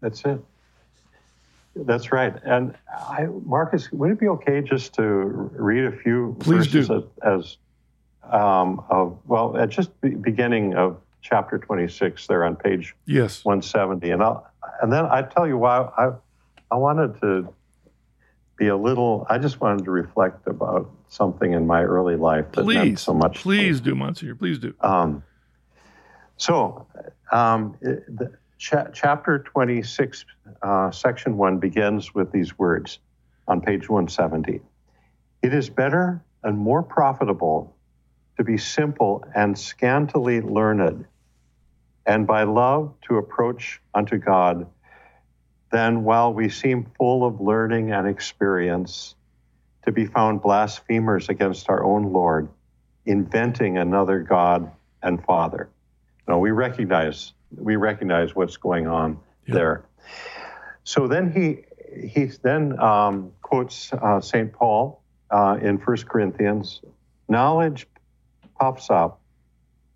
[0.00, 0.44] That's it.
[1.76, 2.34] That's right.
[2.44, 7.08] And I, Marcus, would it be okay just to read a few Please verses do.
[7.22, 7.56] as, as
[8.30, 13.44] um, of well, at just the beginning of chapter 26 there on page yes.
[13.44, 14.48] 170 and I'll,
[14.80, 16.12] and then I tell you why I
[16.70, 17.52] I wanted to
[18.56, 22.64] be a little I just wanted to reflect about something in my early life that
[22.64, 24.74] please, meant so much please do Monsignor please do.
[24.80, 25.22] Um,
[26.36, 26.86] so
[27.32, 30.24] um, the, cha- chapter 26
[30.62, 32.98] uh, section 1 begins with these words
[33.48, 34.60] on page 170
[35.42, 37.75] It is better and more profitable
[38.36, 41.06] to be simple and scantily learned,
[42.04, 44.66] and by love to approach unto God,
[45.72, 49.14] than while we seem full of learning and experience,
[49.84, 52.48] to be found blasphemers against our own Lord,
[53.06, 54.70] inventing another God
[55.02, 55.68] and Father.
[56.28, 59.54] Now we recognize we recognize what's going on yeah.
[59.54, 59.84] there.
[60.84, 61.64] So then he
[62.08, 66.80] he then um, quotes uh, Saint Paul uh, in First Corinthians:
[67.28, 67.86] "Knowledge
[68.58, 69.20] puffs up,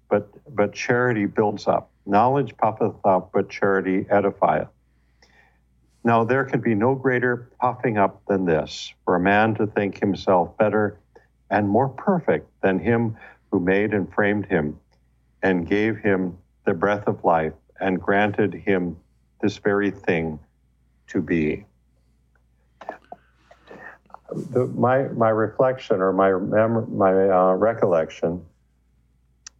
[0.09, 1.91] but but charity builds up.
[2.07, 4.69] Knowledge puffeth up, but charity edifieth."
[6.03, 10.01] Now there can be no greater puffing up than this, for a man to think
[10.01, 10.99] himself better
[11.51, 13.17] and more perfect than him
[13.51, 14.79] who made and framed him
[15.43, 18.97] and gave him the breath of life and granted him
[19.41, 20.39] this very thing
[21.09, 21.65] to be.
[24.33, 28.45] The, my, my reflection or my, mem- my uh, recollection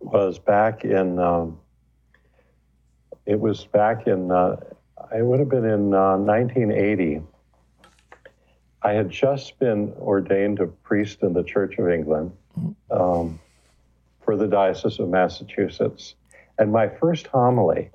[0.01, 1.59] was back in, um,
[3.27, 4.57] it was back in, uh,
[5.15, 7.23] it would have been in uh, 1980.
[8.83, 12.33] I had just been ordained a priest in the Church of England
[12.91, 13.39] um,
[14.25, 16.15] for the Diocese of Massachusetts.
[16.59, 17.91] And my first homily,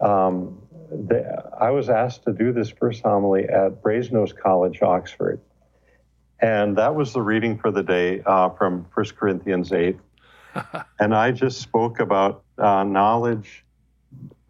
[0.00, 5.40] um, the, I was asked to do this first homily at Brasenose College, Oxford.
[6.44, 9.96] And that was the reading for the day uh, from 1 Corinthians 8.
[11.00, 13.64] and I just spoke about uh, knowledge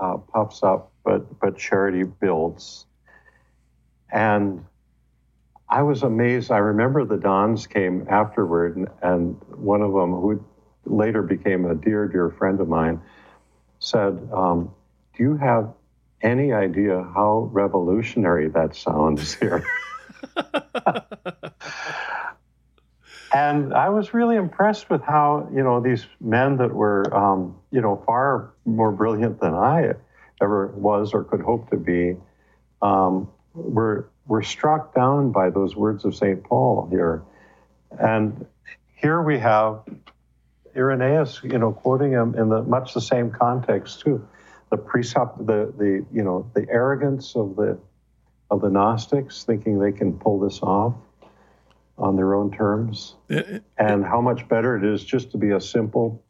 [0.00, 2.86] uh, puffs up, but, but charity builds.
[4.10, 4.64] And
[5.68, 6.50] I was amazed.
[6.50, 10.44] I remember the Dons came afterward, and, and one of them, who
[10.86, 13.00] later became a dear, dear friend of mine,
[13.78, 14.74] said, um,
[15.16, 15.72] Do you have
[16.22, 19.64] any idea how revolutionary that sounds here?
[23.34, 27.80] and I was really impressed with how, you know, these men that were, um, you
[27.80, 29.94] know, far more brilliant than I
[30.40, 32.16] ever was or could hope to be,
[32.80, 36.44] um, were, were struck down by those words of St.
[36.44, 37.24] Paul here.
[37.98, 38.46] And
[38.94, 39.80] here we have
[40.76, 44.26] Irenaeus, you know, quoting him in the much the same context too.
[44.70, 47.78] The precept, the the you know, the arrogance of the
[48.50, 50.94] of the Gnostics, thinking they can pull this off
[51.96, 55.50] on their own terms, it, it, and how much better it is just to be
[55.50, 56.22] a simple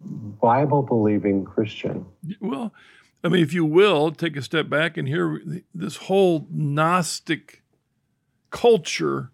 [0.00, 2.06] Bible believing Christian.
[2.40, 2.72] Well,
[3.22, 5.40] I mean, if you will, take a step back and hear
[5.74, 7.62] this whole Gnostic
[8.50, 9.30] culture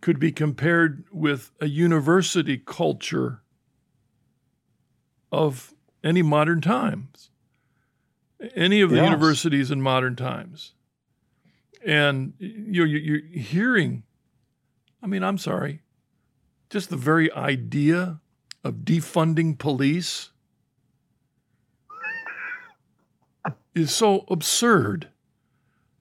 [0.00, 3.42] could be compared with a university culture
[5.32, 7.30] of any modern times,
[8.54, 9.06] any of the yes.
[9.06, 10.74] universities in modern times.
[11.86, 14.04] And you're, you're hearing,
[15.02, 15.82] I mean, I'm sorry,
[16.70, 18.20] just the very idea
[18.62, 20.30] of defunding police
[23.74, 25.08] is so absurd.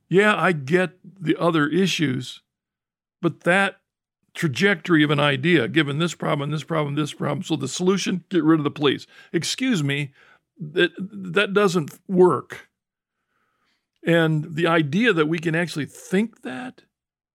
[0.08, 2.42] Yeah, I get the other issues,
[3.22, 3.82] but that
[4.34, 7.44] trajectory of an idea, given this problem, this problem, this problem.
[7.44, 9.06] So the solution, get rid of the police.
[9.32, 10.14] Excuse me,
[10.60, 12.70] that that doesn't work.
[14.06, 16.84] And the idea that we can actually think that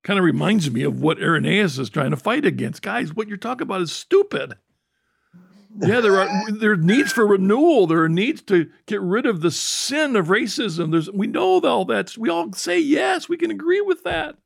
[0.05, 2.83] kind of reminds me of what Irenaeus is trying to fight against.
[2.83, 4.55] Guys, what you're talking about is stupid.
[5.81, 7.87] Yeah, there are there are needs for renewal.
[7.87, 10.91] There are needs to get rid of the sin of racism.
[10.91, 12.17] There's we know all that.
[12.19, 13.29] We all say yes.
[13.29, 14.37] We can agree with that.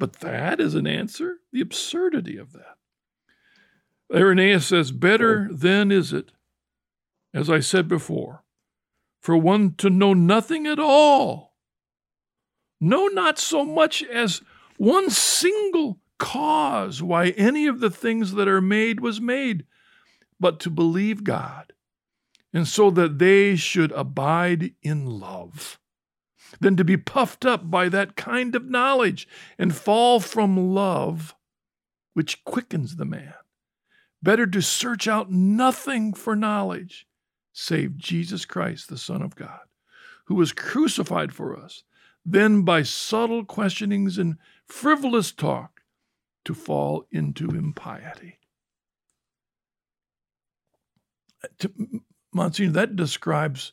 [0.00, 1.36] But that is an answer?
[1.52, 2.78] The absurdity of that.
[4.12, 6.32] Irenaeus says, Better then is it,
[7.34, 8.42] as I said before,
[9.20, 11.54] for one to know nothing at all,
[12.80, 14.42] know not so much as
[14.78, 19.64] one single cause why any of the things that are made was made,
[20.38, 21.72] but to believe God,
[22.52, 25.78] and so that they should abide in love
[26.58, 31.34] than to be puffed up by that kind of knowledge and fall from love,
[32.14, 33.34] which quickens the man.
[34.22, 37.06] Better to search out nothing for knowledge
[37.60, 39.60] save Jesus Christ, the Son of God,
[40.24, 41.84] who was crucified for us,
[42.24, 45.82] then by subtle questionings and frivolous talk
[46.44, 48.38] to fall into impiety.
[51.58, 51.70] To,
[52.32, 53.72] Monsignor, that describes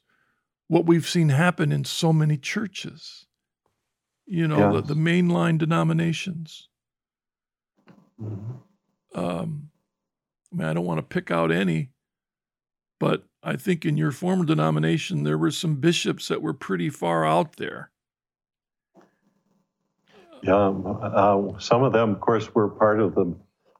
[0.68, 3.26] what we've seen happen in so many churches,
[4.26, 4.88] you know, yes.
[4.88, 6.68] the, the mainline denominations.
[8.22, 9.18] Mm-hmm.
[9.18, 9.70] Um,
[10.52, 11.92] I mean, I don't want to pick out any,
[13.00, 17.26] but I think in your former denomination, there were some bishops that were pretty far
[17.26, 17.92] out there.
[20.44, 23.34] Yeah, uh, some of them, of course, were part of the.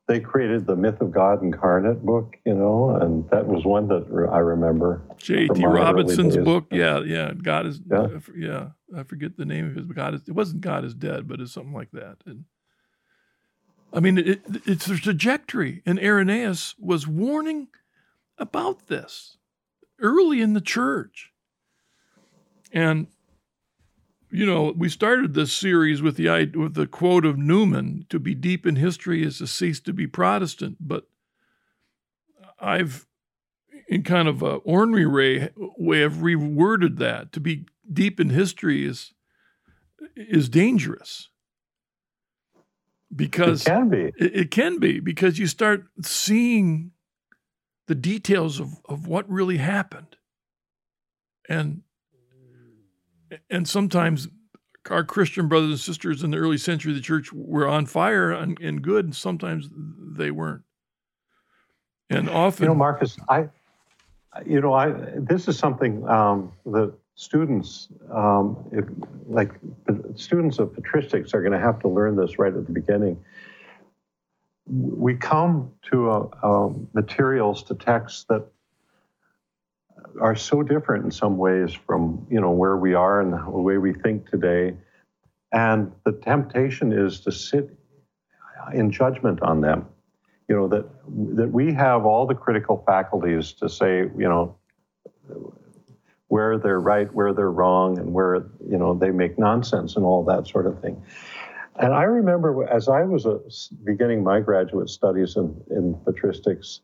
[0.08, 4.08] They created the Myth of God Incarnate book, you know, and that was one that
[4.32, 5.02] I remember.
[5.18, 5.66] J.T.
[5.66, 8.08] Robinson's book, yeah, yeah, God is, yeah.
[8.38, 9.86] yeah, I forget the name of his.
[9.88, 12.20] God is, it wasn't God is dead, but it's something like that.
[12.26, 12.46] And
[13.92, 17.68] I mean, it, it's a trajectory, and Irenaeus was warning
[18.40, 19.37] about this
[20.02, 21.32] early in the church,
[22.72, 23.08] and
[24.30, 28.36] you know, we started this series with the with the quote of Newman: "To be
[28.36, 31.08] deep in history is to cease to be Protestant." But
[32.60, 33.08] I've,
[33.88, 38.86] in kind of a ornery way, way of reworded that: "To be deep in history
[38.86, 39.14] is
[40.16, 41.30] is dangerous."
[43.16, 44.12] Because it can be.
[44.20, 46.92] It, it can be because you start seeing
[47.88, 50.18] the details of, of what really happened.
[51.50, 51.82] And
[53.50, 54.28] and sometimes
[54.90, 58.32] our Christian brothers and sisters in the early century of the church were on fire
[58.32, 59.70] and, and good, and sometimes
[60.18, 60.64] they weren't.
[62.10, 63.50] And often, you know, Marcus, I,
[64.46, 68.86] you know, I this is something um, that students, um, if,
[69.26, 69.52] like
[70.16, 73.22] students of patristics, are going to have to learn this right at the beginning.
[74.70, 78.46] We come to a, a materials to texts that
[80.20, 83.78] are so different in some ways from you know where we are and the way
[83.78, 84.76] we think today.
[85.52, 87.78] And the temptation is to sit
[88.74, 89.86] in judgment on them.
[90.48, 90.86] You know that
[91.36, 94.56] that we have all the critical faculties to say you know
[96.28, 100.24] where they're right where they're wrong and where you know they make nonsense and all
[100.26, 101.02] that sort of thing
[101.80, 103.40] and i remember as i was a,
[103.84, 106.80] beginning my graduate studies in, in patristics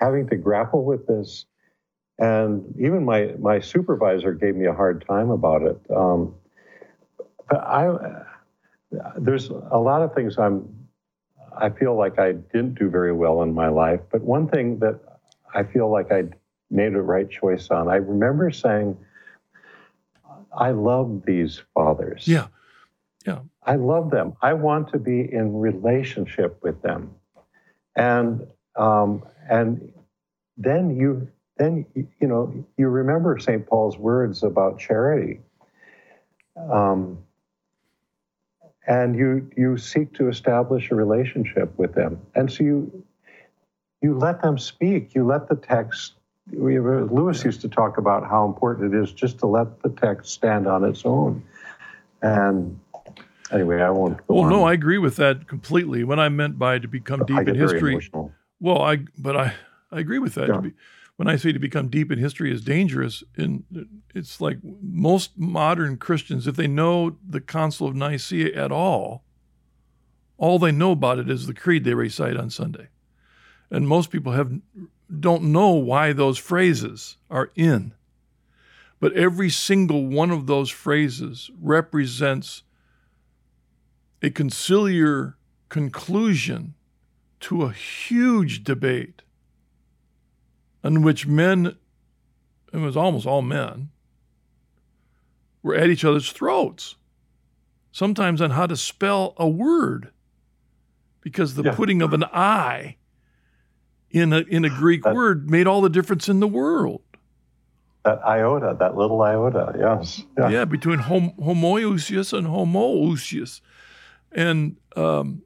[0.00, 1.46] having to grapple with this
[2.20, 5.80] and even my my supervisor gave me a hard time about it.
[5.90, 6.34] Um,
[7.48, 8.24] but I
[9.16, 10.68] there's a lot of things I'm
[11.56, 14.00] I feel like I didn't do very well in my life.
[14.12, 15.00] But one thing that
[15.54, 16.24] I feel like I
[16.70, 17.88] made a right choice on.
[17.88, 18.96] I remember saying,
[20.56, 22.28] I love these fathers.
[22.28, 22.46] Yeah.
[23.26, 23.40] Yeah.
[23.62, 24.34] I love them.
[24.40, 27.14] I want to be in relationship with them.
[27.96, 28.46] And
[28.76, 29.92] um, and
[30.56, 33.66] then you then you know you remember St.
[33.66, 35.40] Paul's words about charity,
[36.70, 37.18] um,
[38.86, 43.04] and you you seek to establish a relationship with them, and so you
[44.00, 45.14] you let them speak.
[45.14, 46.14] You let the text.
[46.52, 50.66] Lewis used to talk about how important it is just to let the text stand
[50.66, 51.44] on its own,
[52.22, 52.80] and
[53.52, 54.20] anyway, I won't.
[54.28, 54.50] well, on.
[54.50, 56.04] no, I agree with that completely.
[56.04, 58.10] What I meant by to become deep in history.
[58.60, 59.54] Well, I but I
[59.92, 60.48] I agree with that.
[60.48, 60.60] Yeah.
[60.60, 60.72] Be,
[61.16, 63.64] when I say to become deep in history is dangerous, and
[64.14, 69.24] it's like most modern Christians, if they know the Council of Nicaea at all,
[70.38, 72.88] all they know about it is the creed they recite on Sunday.
[73.70, 74.60] And most people have
[75.18, 77.92] don't know why those phrases are in.
[78.98, 82.62] But every single one of those phrases represents
[84.22, 85.34] a conciliar
[85.68, 86.74] conclusion
[87.40, 89.22] to a huge debate
[90.84, 91.76] in which men,
[92.72, 93.90] it was almost all men,
[95.62, 96.96] were at each other's throats,
[97.92, 100.10] sometimes on how to spell a word,
[101.20, 101.74] because the yeah.
[101.74, 102.96] putting of an I
[104.10, 107.02] in a, in a Greek that, word made all the difference in the world.
[108.04, 110.22] That iota, that little iota, yes.
[110.38, 113.60] Yeah, yeah between hom- homoousios and homoiousios.
[114.32, 115.42] And um,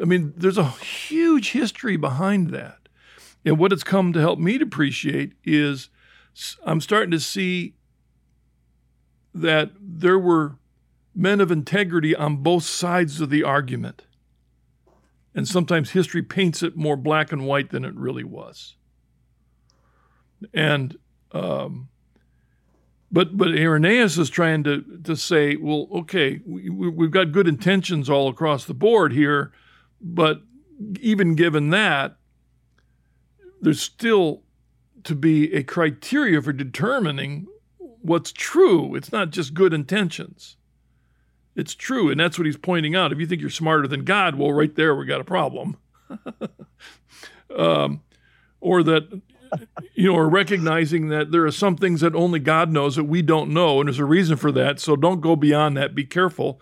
[0.00, 2.88] I mean, there's a huge history behind that.
[3.44, 5.88] And what it's come to help me to appreciate is
[6.64, 7.74] I'm starting to see
[9.34, 10.56] that there were
[11.14, 14.06] men of integrity on both sides of the argument.
[15.34, 18.76] And sometimes history paints it more black and white than it really was.
[20.52, 20.96] And,
[21.32, 21.89] um,
[23.12, 28.08] but but Irenaeus is trying to to say, well, okay, we, we've got good intentions
[28.08, 29.52] all across the board here,
[30.00, 30.42] but
[31.00, 32.16] even given that,
[33.60, 34.42] there's still
[35.04, 37.46] to be a criteria for determining
[37.78, 38.94] what's true.
[38.94, 40.56] It's not just good intentions.
[41.56, 42.10] It's true.
[42.10, 43.12] And that's what he's pointing out.
[43.12, 45.76] If you think you're smarter than God, well, right there, we got a problem.
[47.56, 48.02] um,
[48.60, 49.22] or that,
[49.94, 53.22] you know, or recognizing that there are some things that only God knows that we
[53.22, 53.80] don't know.
[53.80, 54.80] And there's a reason for that.
[54.80, 55.94] So don't go beyond that.
[55.94, 56.60] Be careful.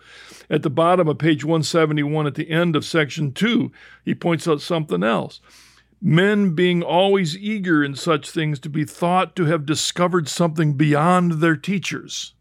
[0.49, 3.71] At the bottom of page 171, at the end of section two,
[4.03, 5.39] he points out something else
[6.01, 11.33] men being always eager in such things to be thought to have discovered something beyond
[11.33, 12.33] their teachers.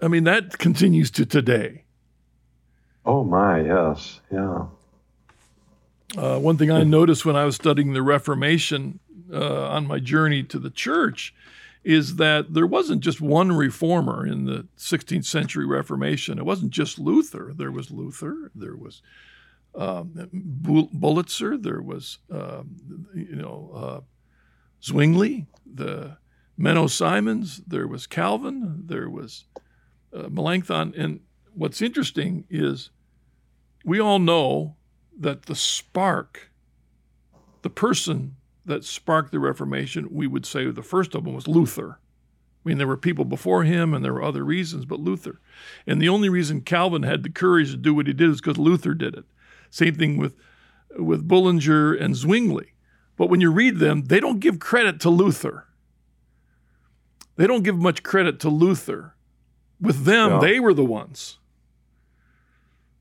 [0.00, 1.84] I mean, that continues to today.
[3.04, 4.66] Oh my, yes, yeah.
[6.16, 9.00] Uh, one thing I noticed when I was studying the Reformation
[9.32, 11.34] uh, on my journey to the church
[11.82, 16.38] is that there wasn't just one reformer in the 16th century Reformation.
[16.38, 17.52] It wasn't just Luther.
[17.56, 18.50] There was Luther.
[18.54, 19.02] There was
[19.76, 21.56] um, Bulitzer.
[21.56, 24.00] There was um, you know uh,
[24.82, 26.16] Zwingli, the
[26.58, 27.62] Menno Simons.
[27.66, 28.82] There was Calvin.
[28.86, 29.44] There was
[30.12, 30.94] uh, Melanchthon.
[30.96, 31.20] And
[31.54, 32.90] what's interesting is
[33.84, 34.76] we all know
[35.18, 36.50] that the spark,
[37.62, 41.98] the person that sparked the Reformation, we would say the first of them was Luther.
[42.64, 45.40] I mean, there were people before him and there were other reasons, but Luther.
[45.86, 48.58] And the only reason Calvin had the courage to do what he did is because
[48.58, 49.24] Luther did it.
[49.70, 50.34] Same thing with,
[50.98, 52.72] with Bullinger and Zwingli.
[53.16, 55.66] But when you read them, they don't give credit to Luther.
[57.36, 59.14] They don't give much credit to Luther.
[59.80, 60.38] With them, yeah.
[60.40, 61.38] they were the ones.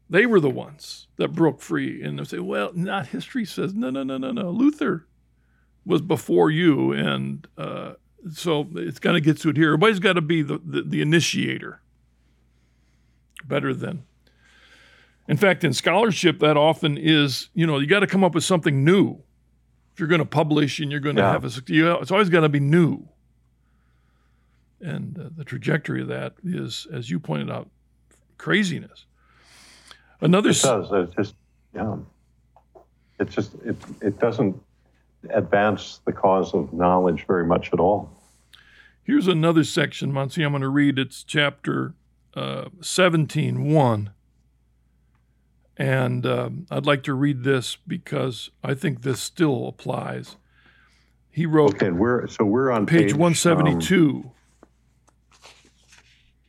[0.09, 2.03] They were the ones that broke free.
[2.03, 4.49] And they say, well, not history says, no, no, no, no, no.
[4.49, 5.07] Luther
[5.85, 7.93] was before you, and uh,
[8.31, 9.69] so it's going to get to it here.
[9.69, 11.81] Everybody's got to be the, the, the initiator.
[13.45, 14.03] Better than.
[15.27, 18.43] In fact, in scholarship, that often is, you know, you got to come up with
[18.43, 19.21] something new.
[19.93, 21.31] If you're going to publish and you're going to yeah.
[21.31, 23.07] have a, you know, it's always got to be new.
[24.81, 27.69] And uh, the trajectory of that is, as you pointed out,
[28.37, 29.05] craziness.
[30.21, 30.87] Another it does.
[30.91, 31.35] It's just
[31.73, 31.97] yeah.
[33.19, 34.61] It just it it doesn't
[35.29, 38.11] advance the cause of knowledge very much at all.
[39.03, 40.43] Here's another section, Muncie.
[40.43, 40.97] I'm going to read.
[40.97, 41.93] It's chapter
[42.35, 44.09] uh, 17, 1.
[45.77, 50.37] And uh, I'd like to read this because I think this still applies.
[51.29, 51.75] He wrote.
[51.75, 54.05] Okay, we're so we're on page, page 172.
[54.05, 54.31] Um,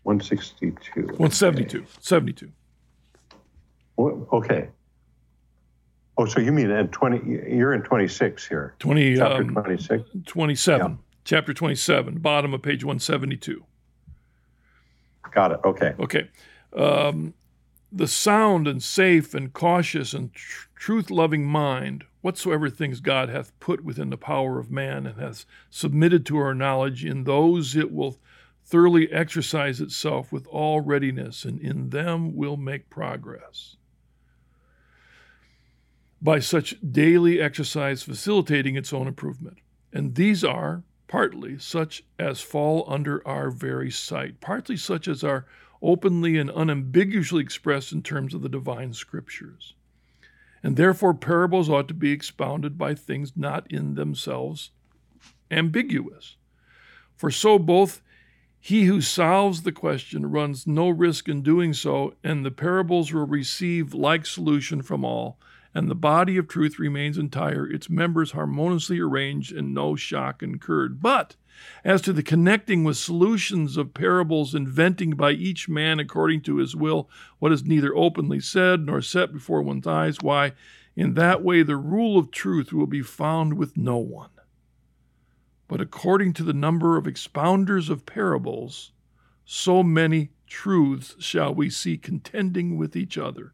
[0.04, 1.02] 162.
[1.02, 1.78] 172.
[1.78, 1.86] Okay.
[2.00, 2.52] 72.
[3.98, 4.68] Okay.
[6.18, 8.74] Oh, so you mean at 20, you're in 26 here.
[8.78, 10.10] 20, chapter um, 26?
[10.24, 10.90] 27.
[10.90, 10.96] Yeah.
[11.24, 13.64] Chapter 27, bottom of page 172.
[15.32, 15.60] Got it.
[15.64, 15.94] Okay.
[15.98, 16.30] Okay.
[16.74, 17.34] Um,
[17.92, 23.58] the sound and safe and cautious and tr- truth loving mind, whatsoever things God hath
[23.60, 27.92] put within the power of man and hath submitted to our knowledge, in those it
[27.92, 28.18] will
[28.64, 33.76] thoroughly exercise itself with all readiness, and in them will make progress
[36.20, 39.58] by such daily exercise facilitating its own improvement.
[39.92, 45.46] And these are partly such as fall under our very sight, partly such as are
[45.82, 49.74] openly and unambiguously expressed in terms of the divine scriptures.
[50.62, 54.70] And therefore, parables ought to be expounded by things not in themselves
[55.50, 56.36] ambiguous.
[57.14, 58.02] For so both
[58.58, 63.26] he who solves the question runs no risk in doing so, and the parables will
[63.26, 65.38] receive like solution from all,
[65.76, 71.02] and the body of truth remains entire, its members harmoniously arranged, and no shock incurred.
[71.02, 71.36] But
[71.84, 76.74] as to the connecting with solutions of parables, inventing by each man according to his
[76.74, 77.10] will
[77.40, 80.54] what is neither openly said nor set before one's eyes, why,
[80.96, 84.30] in that way the rule of truth will be found with no one.
[85.68, 88.92] But according to the number of expounders of parables,
[89.44, 93.52] so many truths shall we see contending with each other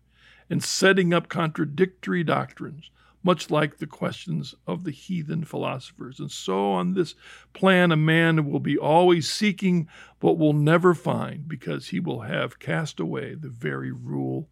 [0.53, 2.90] and setting up contradictory doctrines,
[3.22, 6.20] much like the questions of the heathen philosophers.
[6.20, 7.14] And so, on this
[7.55, 9.88] plan, a man will be always seeking,
[10.20, 14.50] but will never find, because he will have cast away the very rule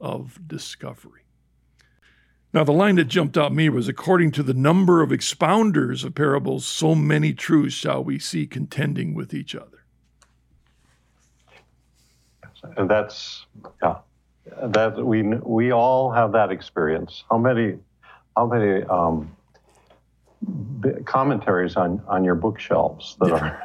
[0.00, 1.26] of discovery.
[2.54, 6.14] Now, the line that jumped out me was according to the number of expounders of
[6.14, 9.84] parables, so many truths shall we see contending with each other.
[12.78, 13.44] And that's,
[13.82, 13.98] yeah,
[14.62, 17.24] that we we all have that experience.
[17.30, 17.78] How many
[18.36, 19.36] how many um,
[21.04, 23.62] commentaries on on your bookshelves that are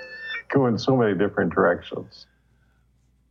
[0.48, 2.26] go in so many different directions?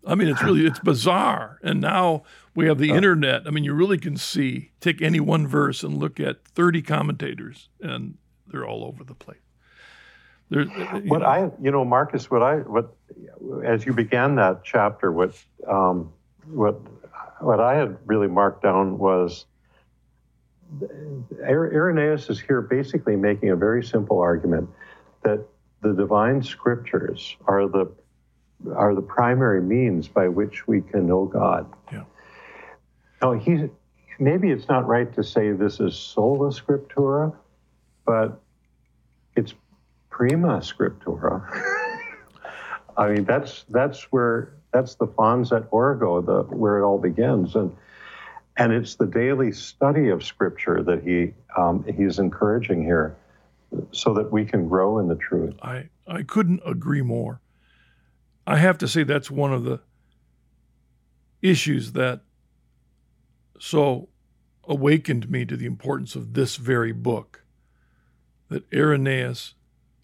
[0.07, 1.59] I mean, it's really it's bizarre.
[1.63, 3.43] And now we have the uh, internet.
[3.47, 7.69] I mean, you really can see take any one verse and look at thirty commentators,
[7.81, 9.39] and they're all over the place.
[10.49, 11.25] There, what know.
[11.25, 12.95] I, you know, Marcus, what I, what,
[13.63, 15.33] as you began that chapter, what,
[15.67, 16.13] um,
[16.47, 16.79] what
[17.39, 19.45] what I had really marked down was
[21.43, 24.69] Irenaeus is here basically making a very simple argument
[25.23, 25.45] that
[25.81, 27.91] the divine scriptures are the
[28.73, 31.71] are the primary means by which we can know God.
[31.91, 32.03] Yeah.
[33.21, 33.69] Now he's
[34.19, 37.35] maybe it's not right to say this is sola scriptura,
[38.05, 38.41] but
[39.35, 39.53] it's
[40.09, 41.43] prima scriptura.
[42.97, 47.55] I mean, that's that's where that's the fons et origo, the where it all begins,
[47.55, 47.73] and
[48.57, 53.15] and it's the daily study of Scripture that he um, he's encouraging here,
[53.91, 55.55] so that we can grow in the truth.
[55.61, 57.39] I I couldn't agree more.
[58.45, 59.79] I have to say that's one of the
[61.41, 62.21] issues that
[63.57, 64.09] so
[64.67, 67.43] awakened me to the importance of this very book.
[68.49, 69.55] That Irenaeus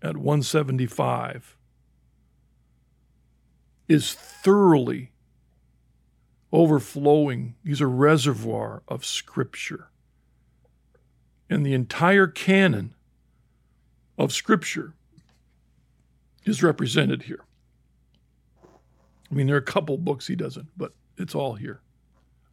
[0.01, 1.57] at 175
[3.91, 5.11] is thoroughly
[6.53, 7.55] overflowing.
[7.65, 9.89] He's a reservoir of Scripture.
[11.49, 12.95] And the entire canon
[14.17, 14.93] of Scripture
[16.45, 17.43] is represented here.
[19.29, 21.81] I mean, there are a couple books he doesn't, but it's all here.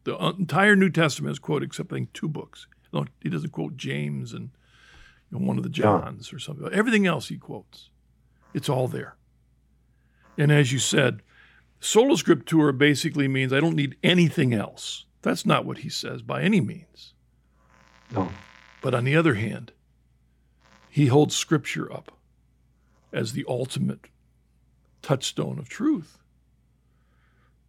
[0.03, 2.67] The entire New Testament is quoted except I think two books.
[3.21, 4.49] He doesn't quote James and
[5.31, 6.67] you know, one of the Johns or something.
[6.73, 7.89] Everything else he quotes.
[8.53, 9.15] It's all there.
[10.37, 11.21] And as you said,
[11.79, 15.05] sola scriptura basically means I don't need anything else.
[15.21, 17.13] That's not what he says by any means.
[18.11, 18.29] No.
[18.81, 19.73] But on the other hand,
[20.89, 22.11] he holds scripture up
[23.11, 24.07] as the ultimate
[25.01, 26.19] touchstone of truth.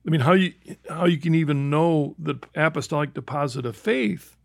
[0.06, 0.54] I mean, how you
[0.88, 4.36] how you can even know the apostolic deposit of faith?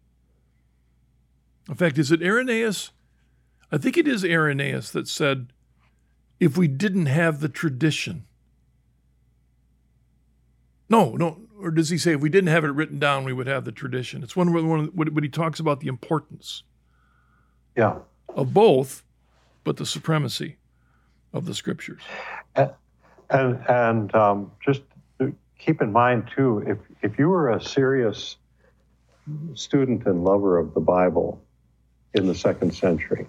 [1.70, 2.91] In fact, is it Irenaeus?
[3.72, 5.47] I think it is Irenaeus that said,
[6.39, 8.26] if we didn't have the tradition.
[10.90, 13.48] No, no, or does he say if we didn't have it written down, we would
[13.48, 14.24] have the tradition?
[14.24, 16.64] It's one one when he talks about the importance.
[17.76, 18.00] Yeah.
[18.30, 19.04] Of both,
[19.64, 20.58] but the supremacy
[21.34, 22.02] of the scriptures.
[22.56, 22.72] And
[23.30, 24.82] and, and um, just
[25.58, 28.38] keep in mind too, if if you were a serious
[29.56, 31.42] student and lover of the Bible
[32.14, 33.28] in the second century,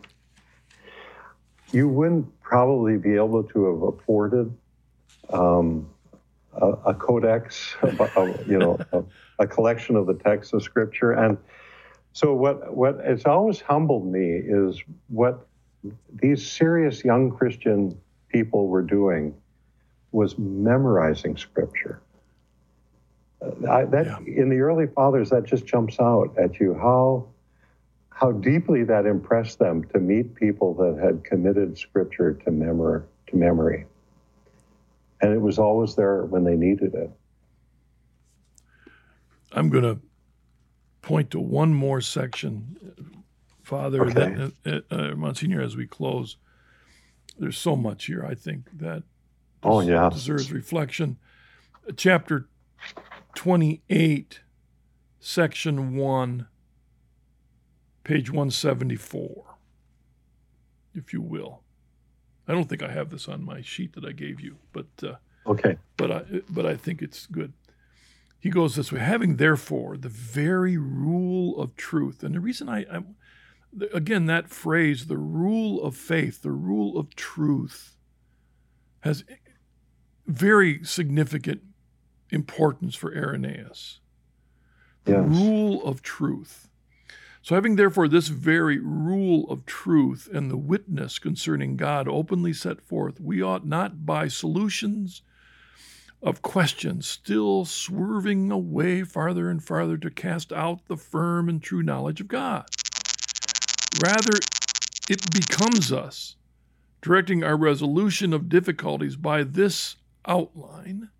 [1.73, 4.55] you wouldn't probably be able to have afforded
[5.31, 5.89] um,
[6.61, 9.03] a, a, codex, a, you know, a,
[9.41, 11.13] a, collection of the texts of Scripture.
[11.13, 11.39] And
[12.13, 15.47] so, what what has always humbled me is what
[16.23, 17.99] these serious young Christian
[18.29, 19.35] people were doing
[20.13, 22.01] was memorizing Scripture.
[23.43, 24.43] Uh, I, that yeah.
[24.43, 27.29] in the early fathers, that just jumps out at you how
[28.11, 33.03] how deeply that impressed them to meet people that had committed Scripture to memory.
[33.29, 33.87] To memory,
[35.21, 37.11] and it was always there when they needed it.
[39.53, 40.01] I'm going to
[41.03, 43.15] point to one more section,
[43.63, 44.51] Father, okay.
[44.65, 46.37] that, uh, uh, Monsignor, as we close.
[47.39, 49.03] There's so much here, I think, that
[49.63, 50.11] oh, yeah.
[50.11, 51.19] deserves reflection.
[51.97, 52.49] Chapter
[53.35, 54.41] 28,
[55.21, 56.47] section 1,
[58.05, 59.45] page 174,
[60.95, 61.63] if you will.
[62.49, 65.15] I don't think I have this on my sheet that I gave you, but uh,
[65.47, 65.77] okay.
[65.97, 67.53] But I but I think it's good.
[68.39, 72.81] He goes this way: having therefore the very rule of truth, and the reason I,
[72.83, 73.03] I
[73.93, 77.97] again that phrase, the rule of faith, the rule of truth,
[79.01, 79.25] has
[80.27, 81.63] very significant
[82.31, 84.01] importance for Irenaeus.
[85.05, 85.25] The yes.
[85.27, 86.69] rule of truth.
[87.47, 92.81] So, having therefore this very rule of truth and the witness concerning God openly set
[92.81, 95.23] forth, we ought not by solutions
[96.21, 101.85] of questions, still swerving away farther and farther to cast out the firm and true
[101.85, 102.67] knowledge of God.
[104.03, 104.41] Rather,
[105.09, 106.35] it becomes us,
[107.01, 109.95] directing our resolution of difficulties by this
[110.27, 111.11] outline,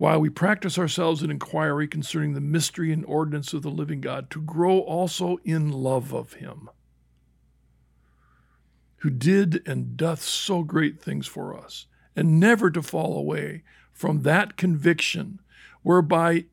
[0.00, 4.30] while we practice ourselves in inquiry concerning the mystery and ordinance of the living God,
[4.30, 6.70] to grow also in love of Him,
[9.00, 11.84] who did and doth so great things for us,
[12.16, 15.38] and never to fall away from that conviction
[15.82, 16.46] whereby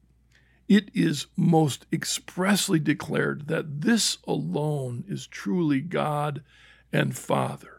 [0.68, 6.44] it is most expressly declared that this alone is truly God
[6.92, 7.77] and Father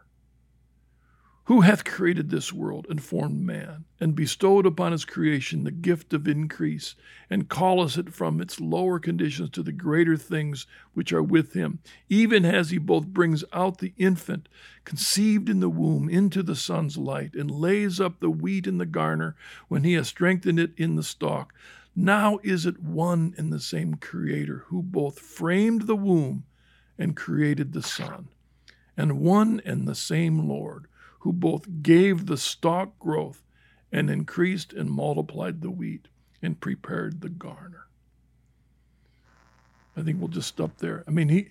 [1.49, 6.12] who hath created this world and formed man, and bestowed upon his creation the gift
[6.12, 6.94] of increase,
[7.30, 11.78] and calleth it from its lower conditions to the greater things which are with him,
[12.11, 14.46] even as he both brings out the infant
[14.84, 18.84] conceived in the womb into the sun's light, and lays up the wheat in the
[18.84, 19.34] garner
[19.68, 21.55] when he has strengthened it in the stalk.
[21.96, 26.44] Now is it one and the same Creator who both framed the womb
[26.99, 28.28] and created the sun,
[28.99, 30.88] and one and the same Lord
[31.20, 33.42] who both gave the stalk growth
[33.90, 36.08] and increased and multiplied the wheat
[36.42, 37.86] and prepared the garner.
[39.96, 41.02] I think we'll just stop there.
[41.08, 41.48] I mean, he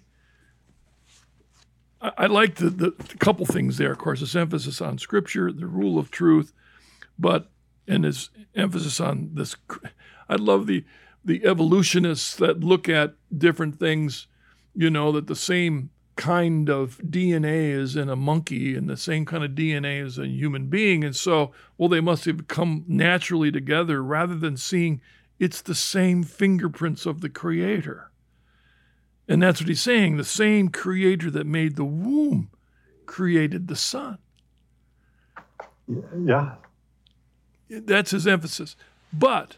[1.99, 3.91] I, like the, the, the couple things there.
[3.91, 6.53] Of course, this emphasis on Scripture, the rule of truth,
[7.17, 7.49] but
[7.87, 9.55] and his emphasis on this.
[10.29, 10.85] I love the
[11.25, 14.27] the evolutionists that look at different things.
[14.75, 19.25] You know that the same kind of DNA is in a monkey and the same
[19.25, 21.03] kind of DNA is in a human being.
[21.03, 24.99] And so, well, they must have come naturally together rather than seeing
[25.39, 28.11] it's the same fingerprints of the Creator.
[29.27, 30.17] And that's what he's saying.
[30.17, 32.49] The same Creator that made the womb
[33.05, 34.17] created the sun.
[36.19, 36.55] Yeah.
[37.69, 38.75] That's his emphasis.
[39.13, 39.57] But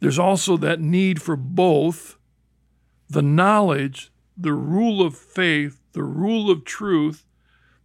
[0.00, 2.16] there's also that need for both
[3.08, 7.26] the knowledge the rule of faith, the rule of truth,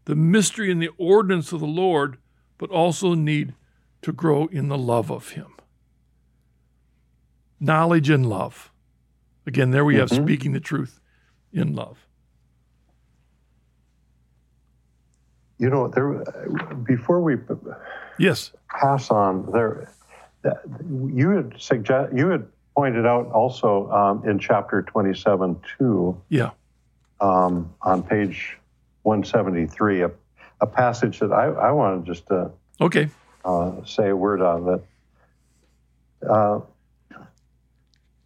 [0.05, 2.17] the mystery and the ordinance of the Lord,
[2.57, 3.53] but also need
[4.03, 5.47] to grow in the love of Him.
[7.59, 8.71] Knowledge and love.
[9.47, 10.23] Again, there we have mm-hmm.
[10.23, 10.99] speaking the truth
[11.51, 12.05] in love.
[15.59, 16.25] You know, there
[16.83, 17.37] before we
[18.19, 19.89] yes pass on there,
[21.07, 22.45] you had suggest you had
[22.75, 26.21] pointed out also um, in chapter 27 2.
[26.29, 26.51] Yeah.
[27.21, 28.57] Um, on page
[29.03, 30.11] 173, a,
[30.61, 32.49] a passage that I, I want to just uh,
[32.81, 33.09] okay
[33.45, 36.29] uh, say a word on that.
[36.29, 36.59] Uh,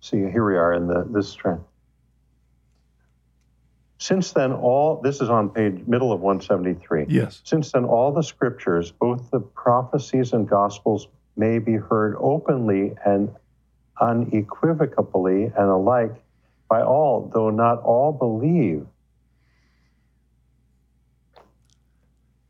[0.02, 1.64] see, here we are in the this trend.
[4.00, 7.08] Since then, all this is on page middle of 173.
[7.10, 7.42] Yes.
[7.44, 13.34] Since then, all the scriptures, both the prophecies and gospels, may be heard openly and
[14.02, 16.14] unequivocally and alike
[16.70, 18.86] by all, though not all believe.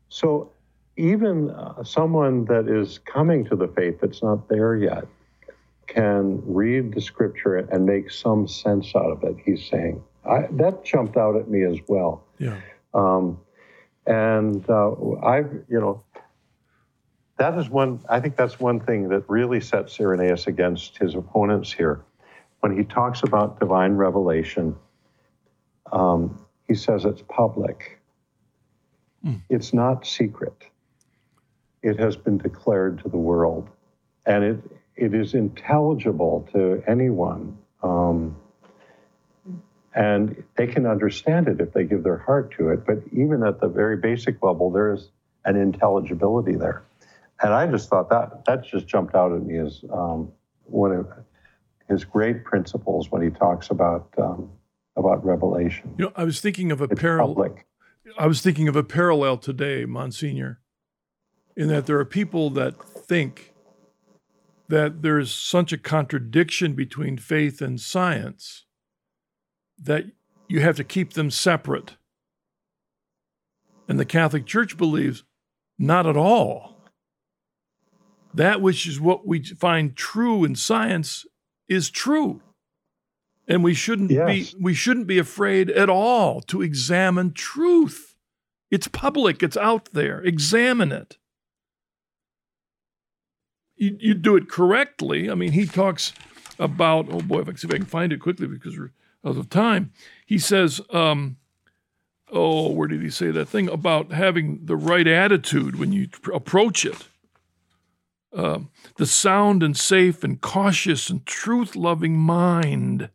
[0.08, 0.50] So,
[0.96, 5.06] even uh, someone that is coming to the faith that's not there yet
[5.86, 10.02] can read the scripture and make some sense out of it, he's saying.
[10.28, 12.24] I, that jumped out at me as well.
[12.38, 12.58] Yeah.
[12.94, 13.38] Um,
[14.06, 14.90] and uh,
[15.22, 16.02] I've, you know,
[17.38, 21.72] that is one, I think that's one thing that really sets Irenaeus against his opponents
[21.72, 22.04] here.
[22.60, 24.74] When he talks about divine revelation,
[25.92, 28.00] um, he says it's public,
[29.24, 29.40] mm.
[29.48, 30.64] it's not secret.
[31.80, 33.68] It has been declared to the world,
[34.26, 34.58] and it,
[34.96, 37.56] it is intelligible to anyone.
[37.84, 38.36] Um,
[39.94, 42.84] and they can understand it if they give their heart to it.
[42.84, 45.08] But even at the very basic level, there is
[45.44, 46.82] an intelligibility there
[47.42, 50.32] and I just thought that that just jumped out at me as um,
[50.64, 51.08] one of
[51.88, 54.50] his great principles when he talks about um,
[54.96, 55.94] about revelation.
[55.96, 57.58] You know, I was thinking of a parallel.
[58.18, 60.60] I was thinking of a parallel today, Monsignor,
[61.56, 63.54] in that there are people that think
[64.68, 68.64] that there's such a contradiction between faith and science
[69.78, 70.06] that
[70.48, 71.96] you have to keep them separate.
[73.86, 75.24] And the Catholic Church believes
[75.78, 76.77] not at all
[78.34, 81.26] that which is what we find true in science
[81.68, 82.42] is true.
[83.46, 84.52] And we shouldn't yes.
[84.52, 88.14] be we shouldn't be afraid at all to examine truth.
[88.70, 90.20] It's public, it's out there.
[90.20, 91.16] Examine it.
[93.76, 95.30] You, you do it correctly.
[95.30, 96.12] I mean, he talks
[96.58, 98.76] about, oh boy, if I can see if I can find it quickly because
[99.24, 99.92] of time.
[100.26, 101.36] He says, um,
[102.30, 106.84] oh, where did he say that thing about having the right attitude when you approach
[106.84, 107.08] it?
[108.34, 108.60] Uh,
[108.96, 113.10] the sound and safe and cautious and truth loving mind.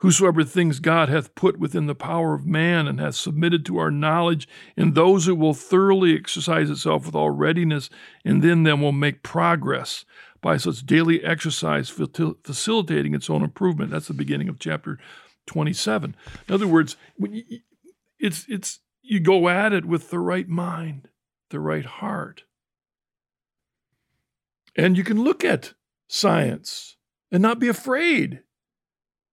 [0.00, 3.90] Whosoever things God hath put within the power of man and hath submitted to our
[3.90, 4.46] knowledge,
[4.76, 7.88] in those it will thoroughly exercise itself with all readiness,
[8.24, 10.04] and then them will make progress
[10.42, 13.90] by such daily exercise facilitating its own improvement.
[13.90, 14.98] That's the beginning of chapter
[15.46, 16.14] 27.
[16.46, 16.96] In other words,
[18.18, 21.08] it's, it's, you go at it with the right mind,
[21.50, 22.44] the right heart.
[24.76, 25.74] And you can look at
[26.06, 26.96] science
[27.32, 28.42] and not be afraid.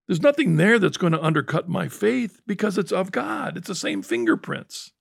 [0.07, 3.57] There's nothing there that's going to undercut my faith because it's of God.
[3.57, 4.91] It's the same fingerprints.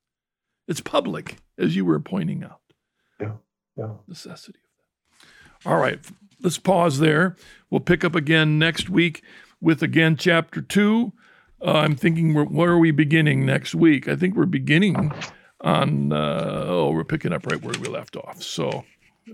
[0.69, 2.61] It's public, as you were pointing out.
[3.21, 3.33] Yeah,
[3.77, 3.95] yeah.
[4.07, 5.25] Necessity of
[5.65, 5.71] that.
[5.71, 5.99] All right,
[6.41, 7.37] let's pause there.
[7.71, 9.23] We'll pick up again next week
[9.61, 11.13] with again chapter two.
[11.65, 14.09] Uh, I'm thinking, where are we beginning next week?
[14.09, 15.13] I think we're beginning
[15.61, 18.43] on, uh, oh, we're picking up right where we left off.
[18.43, 18.85] So,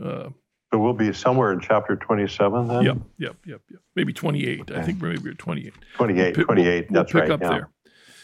[0.03, 0.29] uh,
[0.71, 2.83] so we'll be somewhere in chapter 27 then?
[2.83, 3.81] Yep, yep, yep, yep.
[3.97, 4.61] Maybe 28.
[4.61, 4.75] Okay.
[4.75, 5.73] I think maybe we're 28.
[5.95, 6.91] 28, we'll 28.
[6.91, 7.35] We'll, that's we'll pick right.
[7.35, 7.49] up yeah.
[7.49, 7.71] there.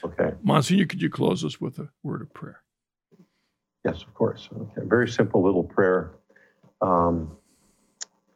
[0.04, 0.36] Okay.
[0.42, 2.60] Monsignor, could you close us with a word of prayer?
[3.84, 4.48] Yes, of course.
[4.54, 4.86] Okay.
[4.86, 6.12] Very simple little prayer
[6.82, 7.34] um,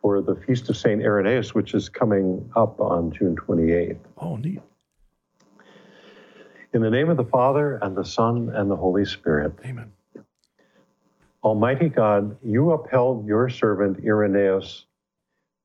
[0.00, 1.02] for the Feast of St.
[1.02, 3.98] Irenaeus, which is coming up on June 28th.
[4.16, 4.60] Oh, neat.
[6.72, 9.54] In the name of the Father, and the Son, and the Holy Spirit.
[9.64, 9.92] Amen.
[11.44, 14.86] Almighty God, you upheld your servant Irenaeus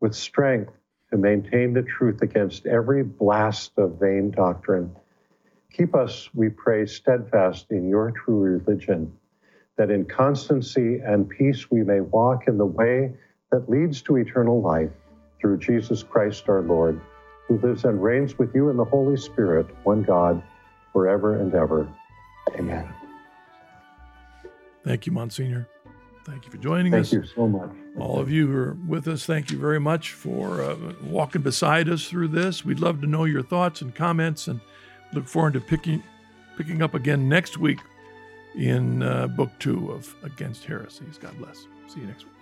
[0.01, 0.71] with strength
[1.09, 4.95] to maintain the truth against every blast of vain doctrine.
[5.71, 9.11] Keep us, we pray, steadfast in your true religion,
[9.77, 13.11] that in constancy and peace we may walk in the way
[13.51, 14.91] that leads to eternal life
[15.41, 17.01] through Jesus Christ our Lord,
[17.47, 20.43] who lives and reigns with you in the Holy Spirit, one God,
[20.91, 21.87] forever and ever.
[22.55, 23.02] Amen.
[24.83, 25.67] Thank you, Monsignor.
[26.25, 27.11] Thank you for joining Thank us.
[27.11, 27.69] Thank you so much.
[27.99, 31.89] All of you who are with us, thank you very much for uh, walking beside
[31.89, 32.63] us through this.
[32.63, 34.61] We'd love to know your thoughts and comments, and
[35.13, 36.01] look forward to picking
[36.57, 37.79] picking up again next week
[38.55, 41.17] in uh, book two of Against Heresies.
[41.17, 41.67] God bless.
[41.87, 42.33] See you next week.